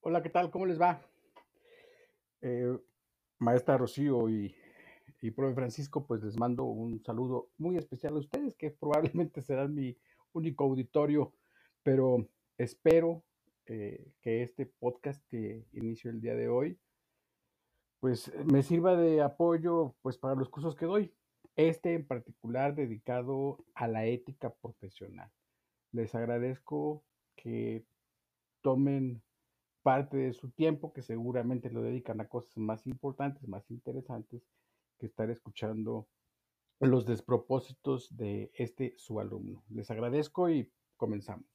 Hola, 0.00 0.22
¿qué 0.22 0.30
tal? 0.30 0.48
¿Cómo 0.52 0.64
les 0.64 0.80
va? 0.80 1.02
Eh, 2.40 2.78
maestra 3.38 3.76
Rocío 3.76 4.28
y, 4.28 4.54
y 5.20 5.30
profe 5.32 5.56
Francisco, 5.56 6.06
pues 6.06 6.22
les 6.22 6.38
mando 6.38 6.64
un 6.64 7.02
saludo 7.02 7.50
muy 7.58 7.76
especial 7.76 8.14
a 8.14 8.20
ustedes, 8.20 8.54
que 8.54 8.70
probablemente 8.70 9.42
serán 9.42 9.74
mi 9.74 9.98
único 10.32 10.64
auditorio, 10.64 11.34
pero 11.82 12.28
espero 12.56 13.24
eh, 13.66 14.12
que 14.22 14.42
este 14.44 14.66
podcast 14.66 15.20
que 15.28 15.66
inicio 15.72 16.12
el 16.12 16.20
día 16.20 16.36
de 16.36 16.48
hoy, 16.48 16.78
pues 17.98 18.32
me 18.44 18.62
sirva 18.62 18.94
de 18.94 19.20
apoyo 19.20 19.96
pues 20.00 20.16
para 20.16 20.36
los 20.36 20.48
cursos 20.48 20.76
que 20.76 20.86
doy. 20.86 21.12
Este 21.56 21.94
en 21.94 22.06
particular 22.06 22.76
dedicado 22.76 23.64
a 23.74 23.88
la 23.88 24.06
ética 24.06 24.54
profesional. 24.62 25.32
Les 25.90 26.14
agradezco 26.14 27.02
que 27.34 27.84
tomen 28.62 29.22
parte 29.88 30.18
de 30.18 30.34
su 30.34 30.50
tiempo, 30.50 30.92
que 30.92 31.00
seguramente 31.00 31.70
lo 31.70 31.80
dedican 31.80 32.20
a 32.20 32.28
cosas 32.28 32.58
más 32.58 32.86
importantes, 32.86 33.48
más 33.48 33.70
interesantes, 33.70 34.42
que 34.98 35.06
estar 35.06 35.30
escuchando 35.30 36.06
los 36.78 37.06
despropósitos 37.06 38.14
de 38.14 38.50
este 38.52 38.92
su 38.98 39.18
alumno. 39.18 39.64
Les 39.70 39.90
agradezco 39.90 40.50
y 40.50 40.70
comenzamos. 40.98 41.46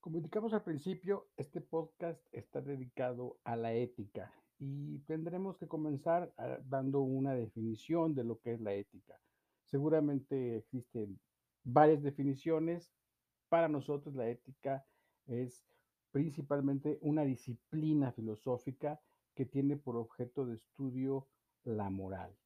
Como 0.00 0.16
indicamos 0.16 0.52
al 0.52 0.64
principio, 0.64 1.28
este 1.36 1.60
podcast 1.60 2.20
está 2.32 2.60
dedicado 2.60 3.38
a 3.44 3.54
la 3.54 3.74
ética 3.74 4.32
y 4.58 4.98
tendremos 5.06 5.58
que 5.58 5.68
comenzar 5.68 6.32
ah, 6.38 6.58
dando 6.64 7.02
una 7.02 7.34
definición 7.34 8.16
de 8.16 8.24
lo 8.24 8.40
que 8.40 8.54
es 8.54 8.60
la 8.60 8.74
ética. 8.74 9.14
Seguramente 9.62 10.56
existen 10.56 11.20
varias 11.62 12.02
definiciones. 12.02 12.90
Para 13.48 13.68
nosotros 13.68 14.14
la 14.14 14.28
ética 14.28 14.84
es 15.26 15.64
principalmente 16.10 16.98
una 17.00 17.24
disciplina 17.24 18.12
filosófica 18.12 19.00
que 19.34 19.46
tiene 19.46 19.76
por 19.76 19.96
objeto 19.96 20.46
de 20.46 20.54
estudio 20.56 21.28
la 21.64 21.90
moral. 21.90 22.36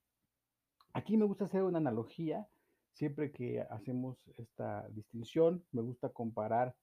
Aquí 0.92 1.16
me 1.16 1.24
gusta 1.24 1.46
hacer 1.46 1.62
una 1.62 1.78
analogía, 1.78 2.48
siempre 2.92 3.32
que 3.32 3.62
hacemos 3.62 4.18
esta 4.36 4.86
distinción, 4.90 5.64
me 5.72 5.80
gusta 5.80 6.10
comparar 6.10 6.76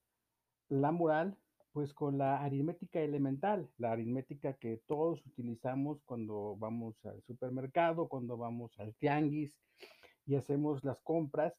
la 0.68 0.90
moral 0.90 1.36
pues 1.72 1.94
con 1.94 2.18
la 2.18 2.42
aritmética 2.42 3.00
elemental, 3.00 3.70
la 3.78 3.92
aritmética 3.92 4.54
que 4.54 4.78
todos 4.86 5.24
utilizamos 5.24 6.02
cuando 6.04 6.56
vamos 6.56 6.96
al 7.04 7.22
supermercado, 7.22 8.08
cuando 8.08 8.36
vamos 8.36 8.76
al 8.80 8.94
tianguis 8.96 9.56
y 10.26 10.34
hacemos 10.34 10.82
las 10.84 11.00
compras 11.02 11.54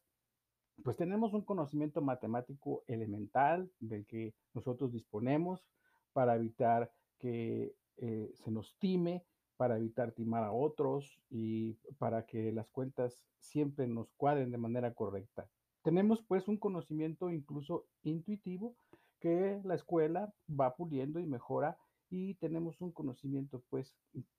pues 0.82 0.96
tenemos 0.96 1.32
un 1.32 1.42
conocimiento 1.42 2.00
matemático 2.00 2.82
elemental 2.86 3.70
del 3.80 4.06
que 4.06 4.34
nosotros 4.54 4.92
disponemos 4.92 5.64
para 6.12 6.34
evitar 6.36 6.92
que 7.18 7.74
eh, 7.98 8.30
se 8.34 8.50
nos 8.50 8.76
time, 8.78 9.24
para 9.56 9.76
evitar 9.76 10.12
timar 10.12 10.44
a 10.44 10.52
otros 10.52 11.20
y 11.30 11.74
para 11.98 12.26
que 12.26 12.52
las 12.52 12.68
cuentas 12.68 13.24
siempre 13.38 13.86
nos 13.86 14.12
cuadren 14.16 14.50
de 14.50 14.58
manera 14.58 14.92
correcta. 14.92 15.48
Tenemos 15.82 16.22
pues 16.22 16.48
un 16.48 16.56
conocimiento 16.56 17.30
incluso 17.30 17.86
intuitivo 18.02 18.76
que 19.20 19.60
la 19.64 19.74
escuela 19.74 20.32
va 20.48 20.74
puliendo 20.74 21.20
y 21.20 21.26
mejora 21.26 21.76
y 22.10 22.34
tenemos 22.34 22.80
un 22.80 22.92
conocimiento 22.92 23.62
pues 23.70 23.96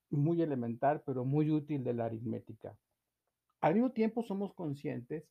muy 0.09 0.41
elemental 0.41 1.01
pero 1.05 1.25
muy 1.25 1.51
útil 1.51 1.83
de 1.83 1.93
la 1.93 2.05
aritmética. 2.05 2.77
Al 3.61 3.75
mismo 3.75 3.91
tiempo 3.91 4.23
somos 4.23 4.53
conscientes 4.53 5.29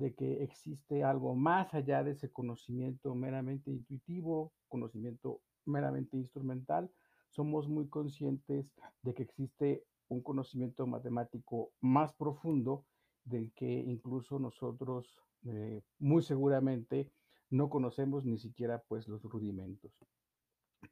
de 0.00 0.14
que 0.14 0.42
existe 0.42 1.04
algo 1.04 1.34
más 1.34 1.74
allá 1.74 2.02
de 2.02 2.12
ese 2.12 2.30
conocimiento 2.32 3.14
meramente 3.14 3.70
intuitivo, 3.70 4.50
conocimiento 4.66 5.42
meramente 5.66 6.16
instrumental. 6.16 6.90
Somos 7.28 7.68
muy 7.68 7.86
conscientes 7.86 8.72
de 9.02 9.12
que 9.12 9.22
existe 9.22 9.84
un 10.08 10.22
conocimiento 10.22 10.86
matemático 10.86 11.72
más 11.82 12.14
profundo 12.14 12.86
del 13.24 13.52
que 13.52 13.70
incluso 13.70 14.38
nosotros 14.38 15.18
eh, 15.44 15.82
muy 15.98 16.22
seguramente 16.22 17.12
no 17.50 17.68
conocemos 17.68 18.24
ni 18.24 18.38
siquiera 18.38 18.82
pues 18.88 19.06
los 19.06 19.22
rudimentos. 19.22 19.92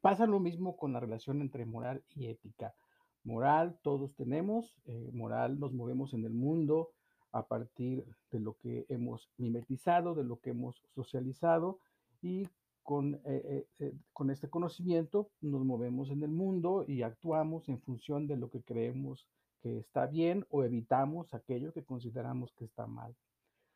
Pasa 0.01 0.27
lo 0.27 0.39
mismo 0.39 0.77
con 0.77 0.93
la 0.93 0.99
relación 0.99 1.41
entre 1.41 1.65
moral 1.65 2.03
y 2.09 2.27
ética. 2.27 2.75
Moral 3.23 3.79
todos 3.81 4.15
tenemos, 4.15 4.77
eh, 4.85 5.09
moral 5.13 5.59
nos 5.59 5.73
movemos 5.73 6.13
en 6.13 6.25
el 6.25 6.33
mundo, 6.33 6.91
a 7.31 7.47
partir 7.47 8.05
de 8.31 8.39
lo 8.39 8.57
que 8.57 8.85
hemos 8.89 9.29
mimetizado, 9.37 10.15
de 10.15 10.23
lo 10.23 10.39
que 10.39 10.51
hemos 10.51 10.81
socializado 10.95 11.79
y 12.21 12.47
con, 12.83 13.15
eh, 13.15 13.21
eh, 13.25 13.67
eh, 13.79 13.93
con 14.13 14.31
este 14.31 14.49
conocimiento 14.49 15.29
nos 15.41 15.63
movemos 15.63 16.09
en 16.09 16.23
el 16.23 16.31
mundo 16.31 16.85
y 16.87 17.03
actuamos 17.03 17.69
en 17.69 17.79
función 17.79 18.25
de 18.25 18.37
lo 18.37 18.49
que 18.49 18.63
creemos 18.63 19.27
que 19.61 19.77
está 19.77 20.07
bien 20.07 20.45
o 20.49 20.63
evitamos 20.63 21.33
aquello 21.33 21.71
que 21.73 21.83
consideramos 21.83 22.51
que 22.53 22.65
está 22.65 22.87
mal. 22.87 23.15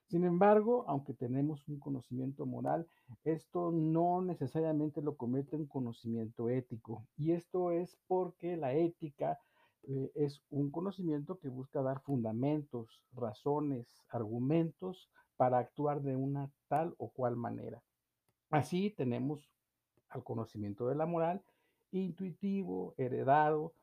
Sin 0.07 0.25
embargo, 0.25 0.85
aunque 0.87 1.13
tenemos 1.13 1.67
un 1.67 1.79
conocimiento 1.79 2.45
moral, 2.45 2.87
esto 3.23 3.71
no 3.71 4.21
necesariamente 4.21 5.01
lo 5.01 5.15
comete 5.15 5.55
un 5.55 5.65
conocimiento 5.65 6.49
ético. 6.49 7.05
Y 7.17 7.31
esto 7.31 7.71
es 7.71 7.97
porque 8.07 8.57
la 8.57 8.73
ética 8.73 9.39
eh, 9.87 10.11
es 10.15 10.41
un 10.49 10.71
conocimiento 10.71 11.39
que 11.39 11.49
busca 11.49 11.81
dar 11.81 12.01
fundamentos, 12.01 13.01
razones, 13.13 13.87
argumentos 14.09 15.09
para 15.35 15.59
actuar 15.59 16.01
de 16.01 16.15
una 16.15 16.51
tal 16.67 16.95
o 16.97 17.09
cual 17.09 17.35
manera. 17.35 17.83
Así 18.49 18.91
tenemos 18.91 19.49
al 20.09 20.23
conocimiento 20.23 20.87
de 20.87 20.95
la 20.95 21.05
moral 21.05 21.43
intuitivo, 21.91 22.95
heredado, 22.97 23.73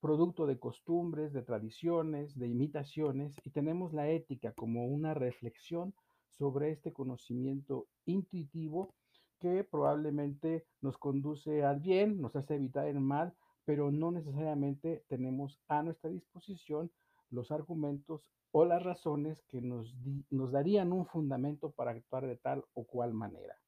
producto 0.00 0.46
de 0.46 0.58
costumbres, 0.58 1.32
de 1.32 1.42
tradiciones, 1.42 2.38
de 2.38 2.46
imitaciones, 2.46 3.40
y 3.42 3.50
tenemos 3.50 3.94
la 3.94 4.10
ética 4.10 4.52
como 4.52 4.86
una 4.86 5.14
reflexión 5.14 5.94
sobre 6.28 6.72
este 6.72 6.92
conocimiento 6.92 7.86
intuitivo 8.04 8.94
que 9.38 9.64
probablemente 9.64 10.66
nos 10.82 10.98
conduce 10.98 11.64
al 11.64 11.80
bien, 11.80 12.20
nos 12.20 12.36
hace 12.36 12.56
evitar 12.56 12.86
el 12.86 13.00
mal, 13.00 13.34
pero 13.64 13.90
no 13.90 14.10
necesariamente 14.10 15.04
tenemos 15.08 15.60
a 15.68 15.82
nuestra 15.82 16.10
disposición 16.10 16.90
los 17.30 17.50
argumentos 17.50 18.22
o 18.52 18.64
las 18.64 18.82
razones 18.82 19.42
que 19.48 19.60
nos, 19.60 19.94
nos 20.30 20.52
darían 20.52 20.92
un 20.92 21.06
fundamento 21.06 21.72
para 21.72 21.90
actuar 21.90 22.26
de 22.26 22.36
tal 22.36 22.64
o 22.74 22.84
cual 22.84 23.12
manera. 23.12 23.58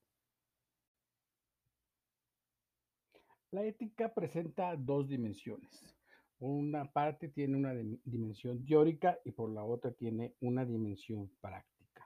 La 3.50 3.64
ética 3.64 4.12
presenta 4.12 4.76
dos 4.76 5.08
dimensiones. 5.08 5.96
Una 6.38 6.92
parte 6.92 7.28
tiene 7.28 7.56
una 7.56 7.72
dimensión 8.04 8.64
teórica 8.64 9.18
y 9.24 9.32
por 9.32 9.50
la 9.50 9.64
otra 9.64 9.92
tiene 9.92 10.34
una 10.40 10.64
dimensión 10.64 11.30
práctica. 11.40 12.04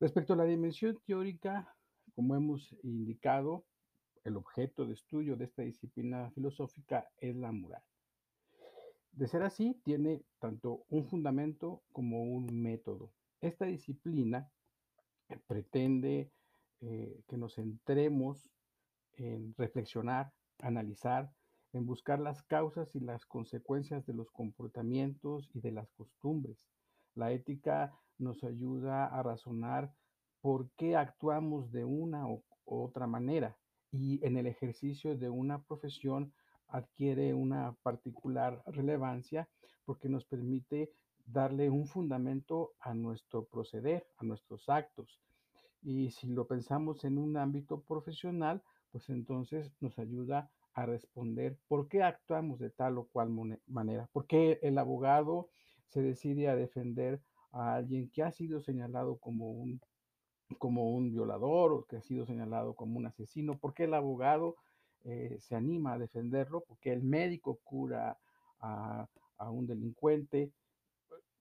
Respecto 0.00 0.32
a 0.32 0.36
la 0.36 0.44
dimensión 0.44 0.98
teórica, 1.06 1.74
como 2.14 2.34
hemos 2.34 2.74
indicado, 2.82 3.64
el 4.24 4.36
objeto 4.36 4.86
de 4.86 4.94
estudio 4.94 5.36
de 5.36 5.46
esta 5.46 5.62
disciplina 5.62 6.30
filosófica 6.30 7.08
es 7.18 7.34
la 7.36 7.52
moral. 7.52 7.82
De 9.12 9.26
ser 9.26 9.42
así, 9.42 9.80
tiene 9.82 10.22
tanto 10.38 10.84
un 10.88 11.04
fundamento 11.04 11.82
como 11.92 12.22
un 12.22 12.46
método. 12.62 13.10
Esta 13.40 13.64
disciplina 13.64 14.50
pretende 15.46 16.30
eh, 16.80 17.20
que 17.28 17.36
nos 17.36 17.54
centremos 17.54 18.50
en 19.14 19.54
reflexionar, 19.56 20.32
analizar, 20.60 21.32
en 21.72 21.86
buscar 21.86 22.20
las 22.20 22.42
causas 22.42 22.94
y 22.94 23.00
las 23.00 23.26
consecuencias 23.26 24.06
de 24.06 24.14
los 24.14 24.30
comportamientos 24.30 25.48
y 25.54 25.60
de 25.60 25.72
las 25.72 25.90
costumbres. 25.92 26.66
La 27.14 27.32
ética 27.32 27.98
nos 28.18 28.44
ayuda 28.44 29.06
a 29.06 29.22
razonar 29.22 29.92
por 30.40 30.70
qué 30.72 30.96
actuamos 30.96 31.70
de 31.72 31.84
una 31.84 32.28
u 32.28 32.42
otra 32.64 33.06
manera 33.06 33.56
y 33.92 34.24
en 34.24 34.36
el 34.36 34.46
ejercicio 34.46 35.16
de 35.16 35.30
una 35.30 35.62
profesión 35.62 36.32
adquiere 36.68 37.34
una 37.34 37.74
particular 37.82 38.62
relevancia 38.66 39.48
porque 39.84 40.08
nos 40.08 40.24
permite 40.24 40.92
darle 41.26 41.70
un 41.70 41.86
fundamento 41.86 42.72
a 42.80 42.94
nuestro 42.94 43.44
proceder, 43.44 44.06
a 44.18 44.24
nuestros 44.24 44.68
actos. 44.68 45.20
Y 45.82 46.10
si 46.10 46.28
lo 46.28 46.46
pensamos 46.46 47.04
en 47.04 47.18
un 47.18 47.36
ámbito 47.36 47.82
profesional, 47.82 48.62
pues 48.92 49.08
entonces 49.08 49.72
nos 49.80 49.98
ayuda 49.98 50.50
a 50.74 50.86
responder 50.86 51.58
por 51.68 51.88
qué 51.88 52.02
actuamos 52.02 52.58
de 52.60 52.70
tal 52.70 52.98
o 52.98 53.04
cual 53.06 53.30
manera, 53.66 54.08
por 54.12 54.26
qué 54.26 54.58
el 54.62 54.78
abogado 54.78 55.48
se 55.88 56.02
decide 56.02 56.48
a 56.48 56.56
defender 56.56 57.20
a 57.52 57.74
alguien 57.74 58.08
que 58.10 58.22
ha 58.22 58.30
sido 58.30 58.60
señalado 58.60 59.18
como 59.18 59.50
un 59.50 59.80
como 60.58 60.90
un 60.94 61.10
violador 61.10 61.72
o 61.72 61.84
que 61.84 61.96
ha 61.96 62.02
sido 62.02 62.26
señalado 62.26 62.74
como 62.74 62.98
un 62.98 63.06
asesino, 63.06 63.58
¿por 63.58 63.74
qué 63.74 63.84
el 63.84 63.94
abogado 63.94 64.56
eh, 65.04 65.36
se 65.40 65.54
anima 65.54 65.94
a 65.94 65.98
defenderlo? 65.98 66.62
¿Por 66.62 66.78
qué 66.78 66.92
el 66.92 67.02
médico 67.02 67.58
cura 67.62 68.18
a, 68.60 69.08
a 69.38 69.50
un 69.50 69.66
delincuente? 69.66 70.52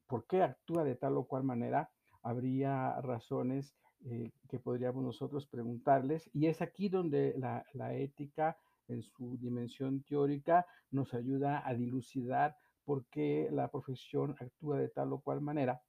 ¿Por 0.08 0.26
qué 0.26 0.42
actúa 0.42 0.84
de 0.84 0.96
tal 0.96 1.18
o 1.18 1.26
cual 1.26 1.44
manera? 1.44 1.92
Habría 2.24 3.00
razones 3.02 3.76
eh, 4.06 4.32
que 4.48 4.60
podríamos 4.60 5.04
nosotros 5.04 5.46
preguntarles. 5.48 6.30
Y 6.34 6.48
es 6.48 6.62
aquí 6.62 6.90
donde 6.90 7.34
la, 7.38 7.66
la 7.74 7.94
ética 7.94 8.58
en 8.88 9.04
su 9.04 9.38
dimensión 9.38 10.04
teórica 10.04 10.66
nos 10.90 11.14
ayuda 11.14 11.68
a 11.68 11.74
dilucidar 11.74 12.58
por 12.86 13.06
qué 13.06 13.50
la 13.52 13.70
profesión 13.70 14.36
actúa 14.40 14.80
de 14.80 14.90
tal 14.90 15.14
o 15.14 15.20
cual 15.20 15.42
manera 15.42 15.82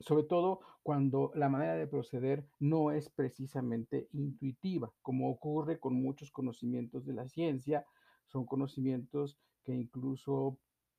sobre 0.00 0.24
todo 0.24 0.60
cuando 0.82 1.32
la 1.34 1.48
manera 1.48 1.74
de 1.74 1.86
proceder 1.86 2.46
no 2.58 2.92
es 2.92 3.08
precisamente 3.10 4.08
intuitiva, 4.12 4.92
como 5.02 5.30
ocurre 5.30 5.80
con 5.80 5.94
muchos 5.94 6.30
conocimientos 6.30 7.06
de 7.06 7.14
la 7.14 7.28
ciencia, 7.28 7.86
son 8.26 8.46
conocimientos 8.46 9.38
que 9.64 9.72
incluso 9.72 10.58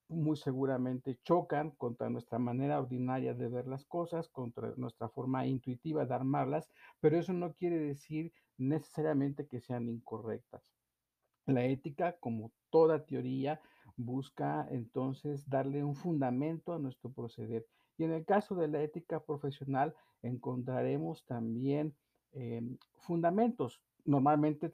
muy 0.10 0.38
seguramente 0.38 1.20
chocan 1.24 1.72
contra 1.72 2.10
nuestra 2.10 2.40
manera 2.40 2.80
ordinaria 2.80 3.34
de 3.34 3.50
ver 3.50 3.68
las 3.68 3.86
cosas, 3.86 4.30
contra 4.30 4.74
nuestra 4.78 5.10
forma 5.10 5.46
intuitiva 5.46 6.06
de 6.06 6.14
armarlas, 6.14 6.70
pero 7.00 7.18
eso 7.18 7.34
no 7.34 7.54
quiere 7.54 7.78
decir 7.78 8.34
necesariamente 8.58 9.48
que 9.48 9.60
sean 9.60 9.90
incorrectas. 9.90 10.64
La 11.46 11.66
ética, 11.66 12.18
como 12.20 12.52
toda 12.70 13.06
teoría, 13.06 13.62
busca 13.96 14.68
entonces 14.70 15.50
darle 15.50 15.84
un 15.84 15.96
fundamento 15.96 16.74
a 16.74 16.80
nuestro 16.80 17.12
proceder. 17.12 17.68
Y 17.98 18.04
en 18.04 18.12
el 18.12 18.26
caso 18.26 18.56
de 18.56 18.68
la 18.68 18.82
ética 18.82 19.20
profesional, 19.20 19.96
encontraremos 20.22 21.26
también 21.26 21.96
em, 22.34 22.78
fundamentos. 23.00 23.82
Normalmente 24.06 24.72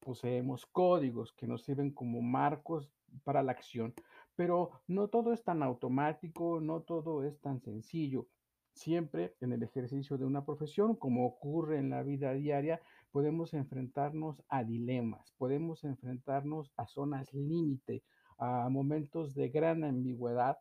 poseemos 0.00 0.66
códigos 0.66 1.32
que 1.32 1.46
nos 1.46 1.62
sirven 1.64 1.90
como 1.90 2.20
marcos 2.20 2.90
para 3.22 3.42
la 3.42 3.52
acción, 3.52 3.94
pero 4.36 4.70
no 4.86 5.08
todo 5.08 5.32
es 5.32 5.44
tan 5.44 5.62
automático, 5.62 6.60
no 6.60 6.80
todo 6.80 7.24
es 7.24 7.40
tan 7.40 7.60
sencillo. 7.60 8.26
Siempre 8.72 9.36
en 9.40 9.52
el 9.52 9.62
ejercicio 9.62 10.18
de 10.18 10.24
una 10.24 10.44
profesión, 10.44 10.96
como 10.96 11.26
ocurre 11.26 11.78
en 11.78 11.90
la 11.90 12.02
vida 12.02 12.32
diaria, 12.32 12.80
podemos 13.12 13.54
enfrentarnos 13.54 14.42
a 14.48 14.64
dilemas, 14.64 15.32
podemos 15.38 15.84
enfrentarnos 15.84 16.72
a 16.76 16.86
zonas 16.86 17.32
límite, 17.32 18.02
a 18.36 18.68
momentos 18.68 19.32
de 19.34 19.48
gran 19.48 19.84
ambigüedad 19.84 20.58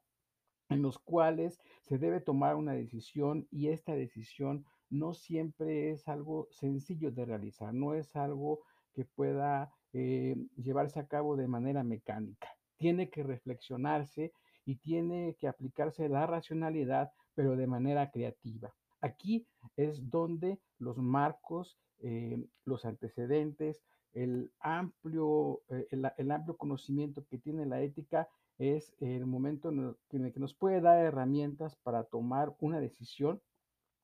en 0.70 0.82
los 0.82 1.00
cuales 1.00 1.60
se 1.82 1.98
debe 1.98 2.22
tomar 2.22 2.56
una 2.56 2.74
decisión 2.74 3.48
y 3.52 3.68
esta 3.70 3.94
decisión 3.96 4.66
no 4.90 5.14
siempre 5.14 5.92
es 5.92 6.08
algo 6.08 6.48
sencillo 6.52 7.12
de 7.12 7.26
realizar, 7.26 7.74
no 7.74 7.94
es 7.96 8.16
algo 8.16 8.62
que 8.94 9.06
pueda 9.06 9.74
eh, 9.94 10.36
llevarse 10.56 11.00
a 11.00 11.08
cabo 11.08 11.36
de 11.36 11.48
manera 11.48 11.84
mecánica. 11.84 12.48
Tiene 12.78 13.10
que 13.10 13.24
reflexionarse 13.24 14.34
y 14.66 14.76
tiene 14.76 15.36
que 15.40 15.48
aplicarse 15.48 16.08
la 16.10 16.28
racionalidad, 16.28 17.12
pero 17.34 17.56
de 17.56 17.68
manera 17.68 18.12
creativa. 18.12 18.74
Aquí 19.02 19.46
es 19.76 20.10
donde 20.10 20.60
los 20.78 20.98
marcos, 20.98 21.78
eh, 22.00 22.38
los 22.66 22.86
antecedentes, 22.86 23.84
el 24.14 24.52
amplio, 24.60 25.62
eh, 25.70 25.88
el, 25.92 26.10
el 26.18 26.32
amplio 26.32 26.56
conocimiento 26.56 27.26
que 27.26 27.40
tiene 27.40 27.66
la 27.66 27.82
ética 27.82 28.30
es 28.58 28.96
el 29.00 29.26
momento 29.26 29.70
en 29.70 30.26
el 30.26 30.34
que 30.34 30.40
nos 30.40 30.54
puede 30.54 30.82
dar 30.82 31.00
herramientas 31.00 31.76
para 31.78 32.04
tomar 32.04 32.56
una 32.60 32.80
decisión 32.80 33.42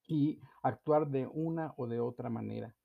y 0.07 0.39
actuar 0.63 1.07
de 1.09 1.27
una 1.27 1.73
o 1.77 1.87
de 1.87 1.99
otra 1.99 2.29
manera. 2.29 2.75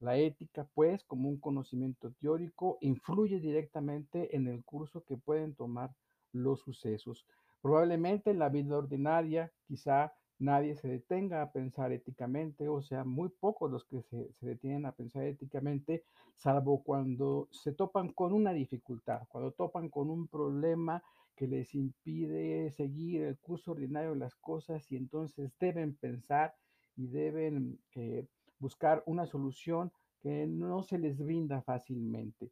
La 0.00 0.18
ética, 0.18 0.68
pues, 0.74 1.02
como 1.04 1.28
un 1.28 1.40
conocimiento 1.40 2.12
teórico, 2.20 2.76
influye 2.82 3.40
directamente 3.40 4.36
en 4.36 4.48
el 4.48 4.62
curso 4.64 5.02
que 5.04 5.16
pueden 5.16 5.54
tomar 5.54 5.94
los 6.32 6.60
sucesos. 6.60 7.26
Probablemente 7.62 8.30
en 8.30 8.38
la 8.38 8.50
vida 8.50 8.76
ordinaria, 8.76 9.50
quizá 9.66 10.12
nadie 10.38 10.74
se 10.76 10.88
detenga 10.88 11.42
a 11.42 11.52
pensar 11.52 11.92
éticamente, 11.92 12.68
o 12.68 12.82
sea, 12.82 13.04
muy 13.04 13.28
pocos 13.28 13.70
los 13.70 13.84
que 13.84 14.02
se, 14.02 14.32
se, 14.32 14.46
detienen 14.46 14.86
a 14.86 14.92
pensar 14.92 15.24
éticamente, 15.24 16.04
salvo 16.34 16.82
cuando 16.82 17.48
se 17.52 17.72
topan 17.72 18.12
con 18.12 18.32
una 18.32 18.52
dificultad, 18.52 19.22
cuando 19.28 19.52
topan 19.52 19.88
con 19.88 20.10
un 20.10 20.28
problema 20.28 21.02
que 21.36 21.46
les 21.46 21.74
impide 21.74 22.70
seguir 22.70 23.22
el 23.22 23.38
curso 23.38 23.72
ordinario 23.72 24.10
de 24.10 24.18
las 24.18 24.34
cosas 24.36 24.90
y 24.90 24.96
entonces 24.96 25.52
deben 25.58 25.94
pensar 25.94 26.54
y 26.96 27.08
deben 27.08 27.80
eh, 27.94 28.26
buscar 28.58 29.02
una 29.06 29.26
solución 29.26 29.92
que 30.20 30.46
no 30.46 30.82
se 30.82 30.98
les 30.98 31.18
brinda 31.18 31.62
fácilmente. 31.62 32.50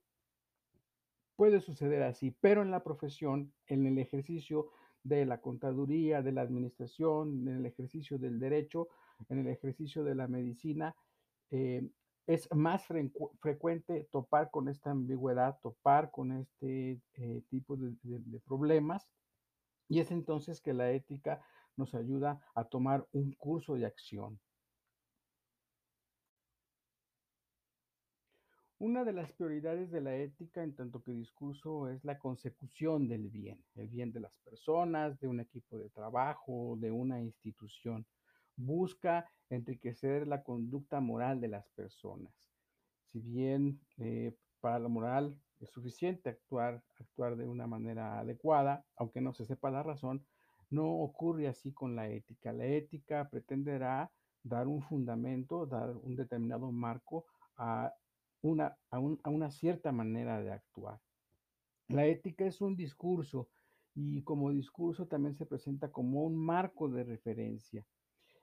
Puede 1.37 1.61
suceder 1.61 2.03
así, 2.03 2.37
pero 2.41 2.63
en 2.63 2.71
la 2.71 2.83
profesión, 2.83 3.53
en 3.67 3.87
el 3.87 3.99
ejercicio 3.99 4.69
de 5.05 5.27
la 5.27 5.41
contaduría, 5.41 6.23
de 6.23 6.33
la 6.33 6.43
administración, 6.43 7.49
en 7.49 7.57
el 7.57 7.67
ejercicio 7.67 8.19
del 8.19 8.39
derecho, 8.39 8.89
en 9.29 9.41
el 9.41 9.49
ejercicio 9.49 10.05
de 10.05 10.15
la 10.15 10.29
medicina, 10.29 10.95
eh, 11.51 11.89
es 12.27 12.49
más 12.55 12.85
frecuente 13.41 14.09
topar 14.11 14.51
con 14.51 14.69
esta 14.69 14.91
ambigüedad, 14.91 15.59
topar 15.61 16.11
con 16.11 16.33
este 16.33 17.01
eh, 17.15 17.43
tipo 17.51 17.77
de, 17.77 18.41
problemas. 18.47 19.09
Y 19.89 20.01
es 20.01 20.11
entonces 20.11 20.61
que 20.61 20.73
la 20.73 20.91
ética 20.93 21.45
nos 21.77 21.95
ayuda 21.95 22.41
a 22.55 22.65
tomar 22.65 23.07
un 23.13 23.33
curso 23.33 23.75
de 23.75 23.87
acción. 23.87 24.39
Una 28.83 29.05
de 29.05 29.13
las 29.13 29.31
prioridades 29.31 29.93
de 29.93 30.01
la 30.01 30.17
ética 30.17 30.61
en 30.61 30.75
tanto 30.75 31.05
que 31.05 31.13
discurso 31.13 31.89
es 31.89 32.05
la 32.05 32.19
consecución 32.19 33.07
del 33.07 33.31
bien, 33.31 33.65
el 33.77 33.87
bien 33.87 34.11
de 34.11 34.19
las 34.19 34.37
personas, 34.39 35.21
de 35.21 35.29
un 35.29 35.39
equipo 35.39 35.79
de 35.79 35.89
trabajo, 35.89 36.77
de 36.81 36.91
una 36.91 37.21
institución 37.21 38.05
busca 38.57 39.31
enriquecer 39.51 40.27
la 40.27 40.43
conducta 40.43 40.99
moral 40.99 41.41
de 41.41 41.47
las 41.47 41.69
personas. 41.77 42.35
Si 43.13 43.21
bien 43.21 43.81
eh, 43.99 44.35
para 44.59 44.81
la 44.81 44.89
moral 44.89 45.39
es 45.61 45.71
suficiente 45.71 46.31
actuar, 46.31 46.83
actuar 46.99 47.37
de 47.37 47.47
una 47.47 47.69
manera 47.69 48.19
adecuada, 48.19 48.85
aunque 48.97 49.21
no 49.21 49.33
se 49.33 49.45
sepa 49.45 49.71
la 49.71 49.85
razón, 49.85 50.27
no 50.71 50.91
ocurre 50.91 51.47
así 51.47 51.73
con 51.73 51.95
la 51.95 52.09
ética. 52.09 52.53
La 52.53 52.67
ética 52.67 53.29
pretenderá 53.31 54.11
dar 54.43 54.67
un 54.67 54.83
fundamento, 54.83 55.67
dar 55.67 55.97
un 55.97 56.17
determinado 56.17 56.73
marco 56.73 57.27
a 57.57 57.95
una, 58.43 58.77
a, 58.91 58.99
un, 58.99 59.21
a 59.23 59.31
una 59.31 59.51
cierta 59.51 59.93
manera 59.93 60.43
de 60.43 60.53
actuar. 60.53 61.01
La 61.89 62.07
ética 62.07 62.47
es 62.47 62.61
un 62.61 62.77
discurso 62.77 63.49
y 63.95 64.23
como 64.23 64.53
discurso 64.53 65.07
también 65.07 65.35
se 65.35 65.47
presenta 65.47 65.91
como 65.91 66.25
un 66.25 66.37
marco 66.37 66.89
de 66.89 67.05
referencia. 67.05 67.87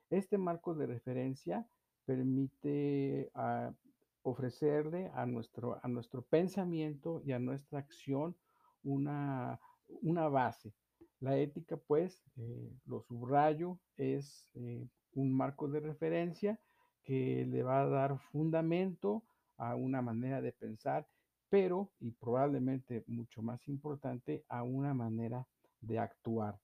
Este 0.08 0.38
marco 0.38 0.74
de 0.74 0.86
referencia 0.86 1.66
permite 2.04 3.30
uh, 3.34 3.72
ofrecerle 4.22 5.10
a 5.14 5.26
nuestro, 5.26 5.78
a 5.82 5.88
nuestro 5.88 6.22
pensamiento 6.22 7.22
y 7.24 7.32
a 7.32 7.38
nuestra 7.38 7.78
acción 7.78 8.36
una, 8.82 9.60
una 10.02 10.28
base. 10.28 10.72
La 11.20 11.36
ética, 11.36 11.76
pues, 11.76 12.22
eh, 12.36 12.72
lo 12.86 13.02
subrayo, 13.02 13.78
es 13.96 14.48
eh, 14.54 14.86
un 15.12 15.32
marco 15.32 15.68
de 15.68 15.80
referencia 15.80 16.58
que 17.02 17.46
le 17.46 17.62
va 17.62 17.82
a 17.82 17.88
dar 17.88 18.18
fundamento 18.18 19.22
a 19.60 19.74
una 19.74 20.00
manera 20.00 20.40
de 20.40 20.52
pensar, 20.52 21.06
pero, 21.50 21.92
y 22.00 22.12
probablemente 22.12 23.04
mucho 23.06 23.42
más 23.42 23.68
importante, 23.68 24.44
a 24.48 24.62
una 24.62 24.94
manera 24.94 25.46
de 25.80 25.98
actuar. 25.98 26.58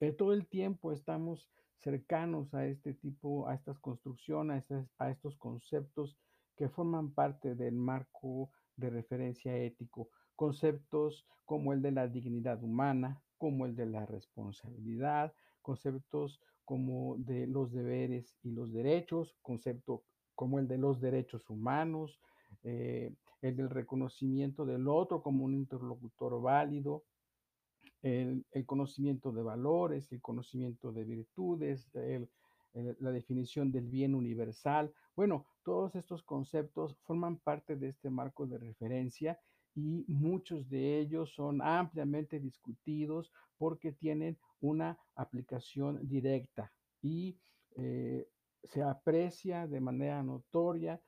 Eh, 0.00 0.12
todo 0.12 0.32
el 0.32 0.46
tiempo 0.46 0.92
estamos 0.92 1.48
cercanos 1.82 2.54
a 2.54 2.66
este 2.66 2.94
tipo, 2.94 3.48
a 3.48 3.54
estas 3.54 3.78
construcciones, 3.78 4.70
a, 4.70 4.86
a 4.98 5.10
estos 5.10 5.36
conceptos 5.36 6.16
que 6.56 6.68
forman 6.68 7.12
parte 7.12 7.54
del 7.54 7.74
marco 7.74 8.50
de 8.76 8.90
referencia 8.90 9.56
ético, 9.56 10.08
conceptos 10.34 11.26
como 11.44 11.72
el 11.72 11.82
de 11.82 11.92
la 11.92 12.08
dignidad 12.08 12.62
humana, 12.62 13.22
como 13.36 13.66
el 13.66 13.76
de 13.76 13.86
la 13.86 14.06
responsabilidad, 14.06 15.34
conceptos 15.60 16.40
como 16.64 17.16
de 17.18 17.46
los 17.46 17.72
deberes 17.72 18.36
y 18.42 18.52
los 18.52 18.72
derechos, 18.72 19.36
concepto 19.42 20.04
como 20.36 20.60
el 20.60 20.68
de 20.68 20.78
los 20.78 21.00
derechos 21.00 21.50
humanos, 21.50 22.20
eh, 22.62 23.12
el 23.42 23.56
del 23.56 23.70
reconocimiento 23.70 24.64
del 24.64 24.86
otro 24.86 25.22
como 25.22 25.44
un 25.44 25.54
interlocutor 25.54 26.40
válido, 26.40 27.04
el, 28.02 28.44
conocimiento 28.66 29.32
de 29.32 29.42
valores, 29.42 30.12
el 30.12 30.20
conocimiento 30.20 30.92
de 30.92 31.04
virtudes, 31.04 31.90
la 32.72 33.10
definición 33.10 33.72
del 33.72 33.88
bien 33.88 34.14
universal. 34.14 34.92
Bueno, 35.16 35.46
todos 35.64 35.96
estos 35.96 36.22
conceptos 36.22 36.96
forman 37.02 37.38
parte 37.38 37.74
de 37.74 37.88
este 37.88 38.10
marco 38.10 38.46
de 38.46 38.58
referencia 38.58 39.40
y 39.74 40.04
muchos 40.08 40.68
de 40.68 41.00
ellos 41.00 41.34
son 41.34 41.60
ampliamente 41.62 42.38
discutidos 42.38 43.32
porque 43.58 43.92
tienen 43.92 44.38
una 44.60 44.98
aplicación 45.14 46.06
directa 46.06 46.72
y 47.02 47.36
eh, 47.76 48.28
se 48.66 48.82
aprecia 48.82 49.66
de 49.66 49.80
manera 49.80 50.22
notoria 50.22 51.00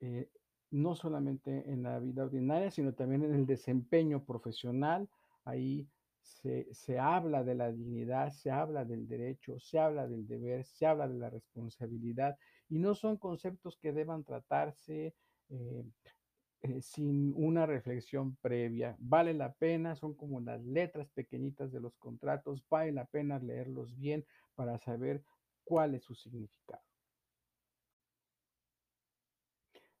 eh, 0.00 0.30
no 0.70 0.94
solamente 0.94 1.70
en 1.70 1.84
la 1.84 1.98
vida 2.00 2.24
ordinaria, 2.24 2.70
sino 2.70 2.92
también 2.94 3.22
en 3.22 3.34
el 3.34 3.46
desempeño 3.46 4.24
profesional. 4.24 5.08
Ahí 5.44 5.88
se, 6.20 6.66
se 6.72 6.98
habla 6.98 7.44
de 7.44 7.54
la 7.54 7.70
dignidad, 7.70 8.30
se 8.32 8.50
habla 8.50 8.84
del 8.84 9.06
derecho, 9.06 9.58
se 9.60 9.78
habla 9.78 10.08
del 10.08 10.26
deber, 10.26 10.64
se 10.64 10.86
habla 10.86 11.06
de 11.06 11.14
la 11.14 11.30
responsabilidad 11.30 12.36
y 12.68 12.78
no 12.78 12.94
son 12.94 13.18
conceptos 13.18 13.78
que 13.78 13.92
deban 13.92 14.24
tratarse 14.24 15.14
eh, 15.50 15.84
eh, 16.62 16.80
sin 16.80 17.34
una 17.36 17.66
reflexión 17.66 18.36
previa. 18.36 18.96
Vale 18.98 19.34
la 19.34 19.52
pena, 19.52 19.94
son 19.94 20.14
como 20.14 20.40
las 20.40 20.64
letras 20.64 21.08
pequeñitas 21.10 21.70
de 21.70 21.80
los 21.80 21.94
contratos, 21.98 22.64
vale 22.70 22.90
la 22.90 23.04
pena 23.04 23.38
leerlos 23.38 23.94
bien 23.96 24.24
para 24.54 24.78
saber 24.78 25.22
cuál 25.62 25.94
es 25.94 26.04
su 26.04 26.14
significado. 26.14 26.82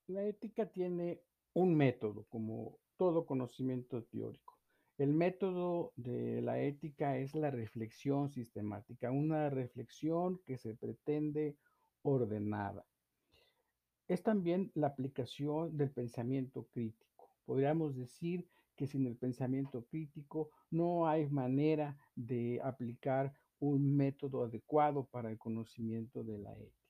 La 0.06 0.22
ética 0.22 0.66
tiene 0.66 1.22
un 1.54 1.74
método, 1.74 2.26
como 2.28 2.78
todo 2.98 3.24
conocimiento 3.24 4.02
teórico. 4.04 4.58
El 4.98 5.14
método 5.14 5.92
de 5.96 6.42
la 6.42 6.60
ética 6.60 7.16
es 7.16 7.34
la 7.34 7.50
reflexión 7.50 8.28
sistemática, 8.28 9.10
una 9.10 9.48
reflexión 9.48 10.40
que 10.44 10.58
se 10.58 10.74
pretende 10.74 11.56
ordenada. 12.02 12.84
Es 14.06 14.22
también 14.22 14.70
la 14.74 14.88
aplicación 14.88 15.74
del 15.74 15.90
pensamiento 15.90 16.66
crítico. 16.74 17.30
Podríamos 17.46 17.96
decir 17.96 18.46
que 18.76 18.86
sin 18.86 19.06
el 19.06 19.16
pensamiento 19.16 19.86
crítico 19.86 20.50
no 20.70 21.08
hay 21.08 21.30
manera 21.30 21.96
de 22.14 22.60
aplicar 22.62 23.32
un 23.58 23.96
método 23.96 24.44
adecuado 24.44 25.06
para 25.06 25.30
el 25.30 25.38
conocimiento 25.38 26.22
de 26.22 26.38
la 26.38 26.52
ética. 26.52 26.83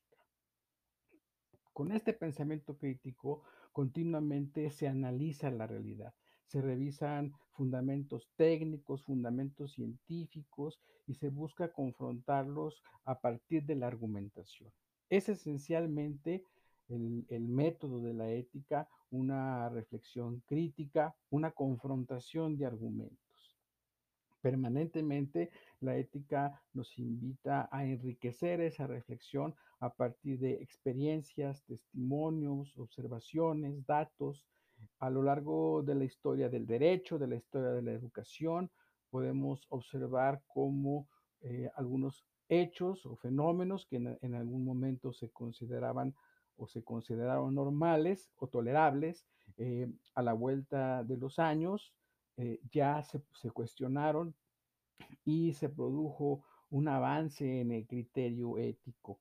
Con 1.75 1.91
este 1.91 2.13
pensamiento 2.13 2.77
crítico 2.77 3.43
continuamente 3.73 4.69
se 4.69 4.87
analiza 4.87 5.51
la 5.51 5.67
realidad, 5.67 6.13
se 6.45 6.61
revisan 6.61 7.33
fundamentos 7.51 8.29
técnicos, 8.37 9.03
fundamentos 9.03 9.73
científicos 9.73 10.79
y 11.05 11.15
se 11.15 11.27
busca 11.27 11.73
confrontarlos 11.73 12.81
a 13.03 13.19
partir 13.19 13.65
de 13.65 13.75
la 13.75 13.87
argumentación. 13.87 14.71
Es 15.09 15.27
esencialmente 15.27 16.45
el, 16.87 17.49
método 17.49 17.99
de 17.99 18.13
la 18.13 18.31
ética 18.31 18.87
una 19.11 19.67
reflexión 19.67 20.43
crítica, 20.45 21.13
una 21.29 21.51
confrontación 21.51 22.55
de 22.55 22.67
argumentos. 22.67 23.24
Permanentemente 24.45 25.49
la 25.79 25.97
ética 25.97 26.61
nos 26.73 26.99
invita 26.99 27.67
a 27.71 27.83
enriquecer 27.83 28.61
esa 28.61 28.85
reflexión 28.85 29.55
a 29.79 29.89
partir 29.91 30.37
de 30.37 30.61
experiencias, 30.61 31.63
testimonios, 31.63 32.77
observaciones, 32.77 33.83
datos. 33.87 34.45
A 34.99 35.09
lo 35.09 35.23
largo 35.23 35.81
de 35.81 35.95
la 35.95 36.03
historia 36.03 36.47
del 36.47 36.67
derecho, 36.67 37.17
de 37.17 37.25
la 37.25 37.37
historia 37.37 37.69
de 37.69 37.81
la 37.81 37.93
educación, 37.93 38.69
podemos 39.09 39.65
observar 39.69 40.43
cómo 40.45 41.07
eh, 41.41 41.71
algunos 41.75 42.23
hechos 42.47 43.03
o 43.07 43.15
fenómenos 43.15 43.87
que 43.87 43.95
en, 43.95 44.35
algún 44.35 44.63
momento 44.63 45.11
se 45.11 45.31
consideraban 45.31 46.13
o 46.55 46.67
se 46.67 46.83
consideraron 46.83 47.55
normales 47.55 48.29
o 48.35 48.45
tolerables, 48.45 49.25
eh, 49.57 49.91
a 50.13 50.21
la 50.21 50.33
vuelta 50.33 51.03
de 51.03 51.17
los 51.17 51.39
años 51.39 51.95
eh, 52.37 52.59
ya 52.71 53.01
se, 53.03 53.21
se, 53.33 53.51
cuestionaron 53.51 54.35
y 55.23 55.53
se 55.53 55.69
produjo 55.69 56.43
un 56.69 56.87
avance 56.87 57.61
en 57.61 57.71
el 57.71 57.87
criterio 57.87 58.57
ético. 58.57 59.19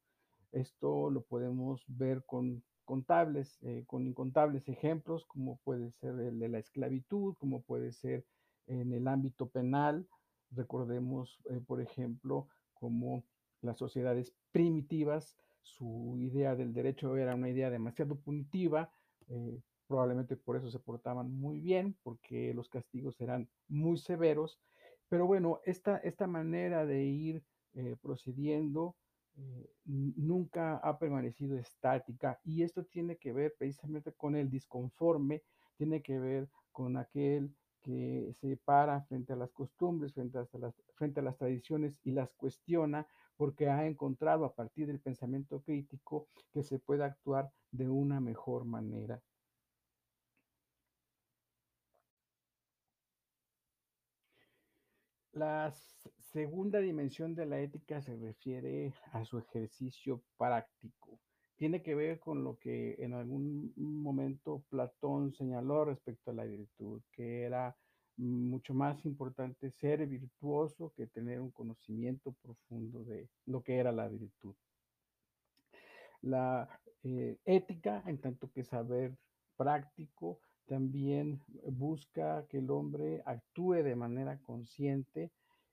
Esto 0.53 1.11
lo 1.11 1.23
podemos 1.23 1.85
ver 1.89 2.25
con 2.25 2.63
contables, 2.85 3.59
eh, 3.63 3.85
con 3.87 4.07
incontables 4.07 4.69
ejemplos, 4.69 5.25
como 5.27 5.59
puede 5.65 5.91
ser 5.93 6.19
el 6.21 6.39
de 6.39 6.49
la 6.49 6.59
esclavitud, 6.59 7.35
como 7.39 7.63
puede 7.63 7.93
ser 7.93 8.25
en 8.67 8.93
el 8.93 9.09
ámbito 9.09 9.49
penal. 9.49 10.07
Recordemos, 10.51 11.41
eh, 11.51 11.61
por 11.67 11.81
ejemplo, 11.81 12.49
como 12.75 13.25
las 13.63 13.79
sociedades 13.79 14.35
primitivas, 14.53 15.37
su 15.63 16.17
idea 16.19 16.55
del 16.55 16.75
derecho 16.75 17.17
era 17.17 17.35
una 17.35 17.49
idea 17.49 17.71
demasiado 17.71 18.17
punitiva, 18.17 18.93
eh, 19.29 19.61
probablemente 19.95 20.35
por 20.37 20.57
eso 20.57 20.73
se 20.73 20.81
portaban 20.81 21.31
muy 21.31 21.61
bien, 21.61 21.97
porque 22.03 22.53
los 22.53 22.69
castigos 22.69 23.21
eran 23.21 23.49
muy 23.69 23.97
severos, 23.97 24.59
pero 25.09 25.25
bueno, 25.25 25.61
esta, 25.65 25.99
esta 25.99 26.27
manera 26.27 26.85
de 26.85 27.05
ir 27.05 27.45
eh, 27.75 27.95
procediendo 28.03 28.97
eh, 29.37 29.71
nunca 29.85 30.79
ha 30.79 30.99
permanecido 30.99 31.57
estática 31.57 32.41
y 32.43 32.65
esto 32.65 32.85
tiene 32.85 33.19
que 33.19 33.33
ver 33.33 33.55
precisamente 33.57 34.13
con 34.15 34.35
el 34.35 34.51
disconforme, 34.51 35.45
tiene 35.77 36.03
que 36.03 36.19
ver 36.19 36.49
con 36.73 36.97
aquel 36.97 37.55
que 37.81 38.35
se 38.41 38.57
para 38.57 39.03
frente 39.03 39.33
a 39.33 39.37
las 39.37 39.53
costumbres, 39.53 40.13
frente 40.13 40.39
a 40.39 40.49
las, 40.59 40.75
frente 40.97 41.21
a 41.21 41.23
las 41.23 41.37
tradiciones 41.37 42.01
y 42.03 42.11
las 42.11 42.33
cuestiona 42.33 43.07
porque 43.37 43.69
ha 43.69 43.87
encontrado 43.87 44.45
a 44.45 44.55
partir 44.55 44.89
del 44.89 44.99
pensamiento 44.99 45.63
crítico 45.63 46.27
que 46.53 46.65
se 46.65 46.81
puede 46.81 47.05
actuar 47.05 47.53
de 47.71 47.89
una 47.89 48.19
mejor 48.19 48.65
manera. 48.65 49.23
La 55.35 55.75
segunda 56.21 56.79
dimensión 56.79 57.35
de 57.35 57.45
la 57.45 57.59
ética 57.59 58.01
se 58.01 58.15
refiere 58.17 58.95
a 59.11 59.25
su 59.25 59.39
ejercicio 59.39 60.23
práctico. 60.37 61.19
Tiene 61.57 61.83
que 61.83 61.97
ver 61.97 62.21
con 62.21 62.45
lo 62.45 62.57
que 62.57 62.95
en 63.01 63.15
algún 63.15 63.73
momento 63.77 64.63
Platón 64.69 65.33
señaló 65.33 65.87
respecto 65.87 66.31
a 66.31 66.35
la 66.35 66.45
virtud, 66.45 67.03
que 67.11 67.43
era 67.43 67.77
mucho 68.17 68.75
más 68.75 69.05
importante 69.05 69.73
ser 69.73 70.07
virtuoso 70.07 70.93
que 70.97 71.09
tener 71.09 71.41
un 71.41 71.51
conocimiento 71.51 72.33
profundo 72.41 73.03
de 73.03 73.29
lo 73.47 73.61
que 73.61 73.79
era 73.79 73.91
la 73.91 74.07
virtud. 74.07 74.55
La 76.23 76.69
eh, 77.03 77.39
ética, 77.45 78.05
en 78.07 78.21
tanto 78.21 78.53
que 78.53 78.63
saber 78.63 79.17
práctico, 79.57 80.39
también 80.67 81.43
busca 81.67 82.47
que 82.49 82.59
el 82.59 82.71
hombre 82.71 83.23
actúe 83.27 83.83
de 83.83 83.97
manera 83.97 84.41
consciente 84.43 85.31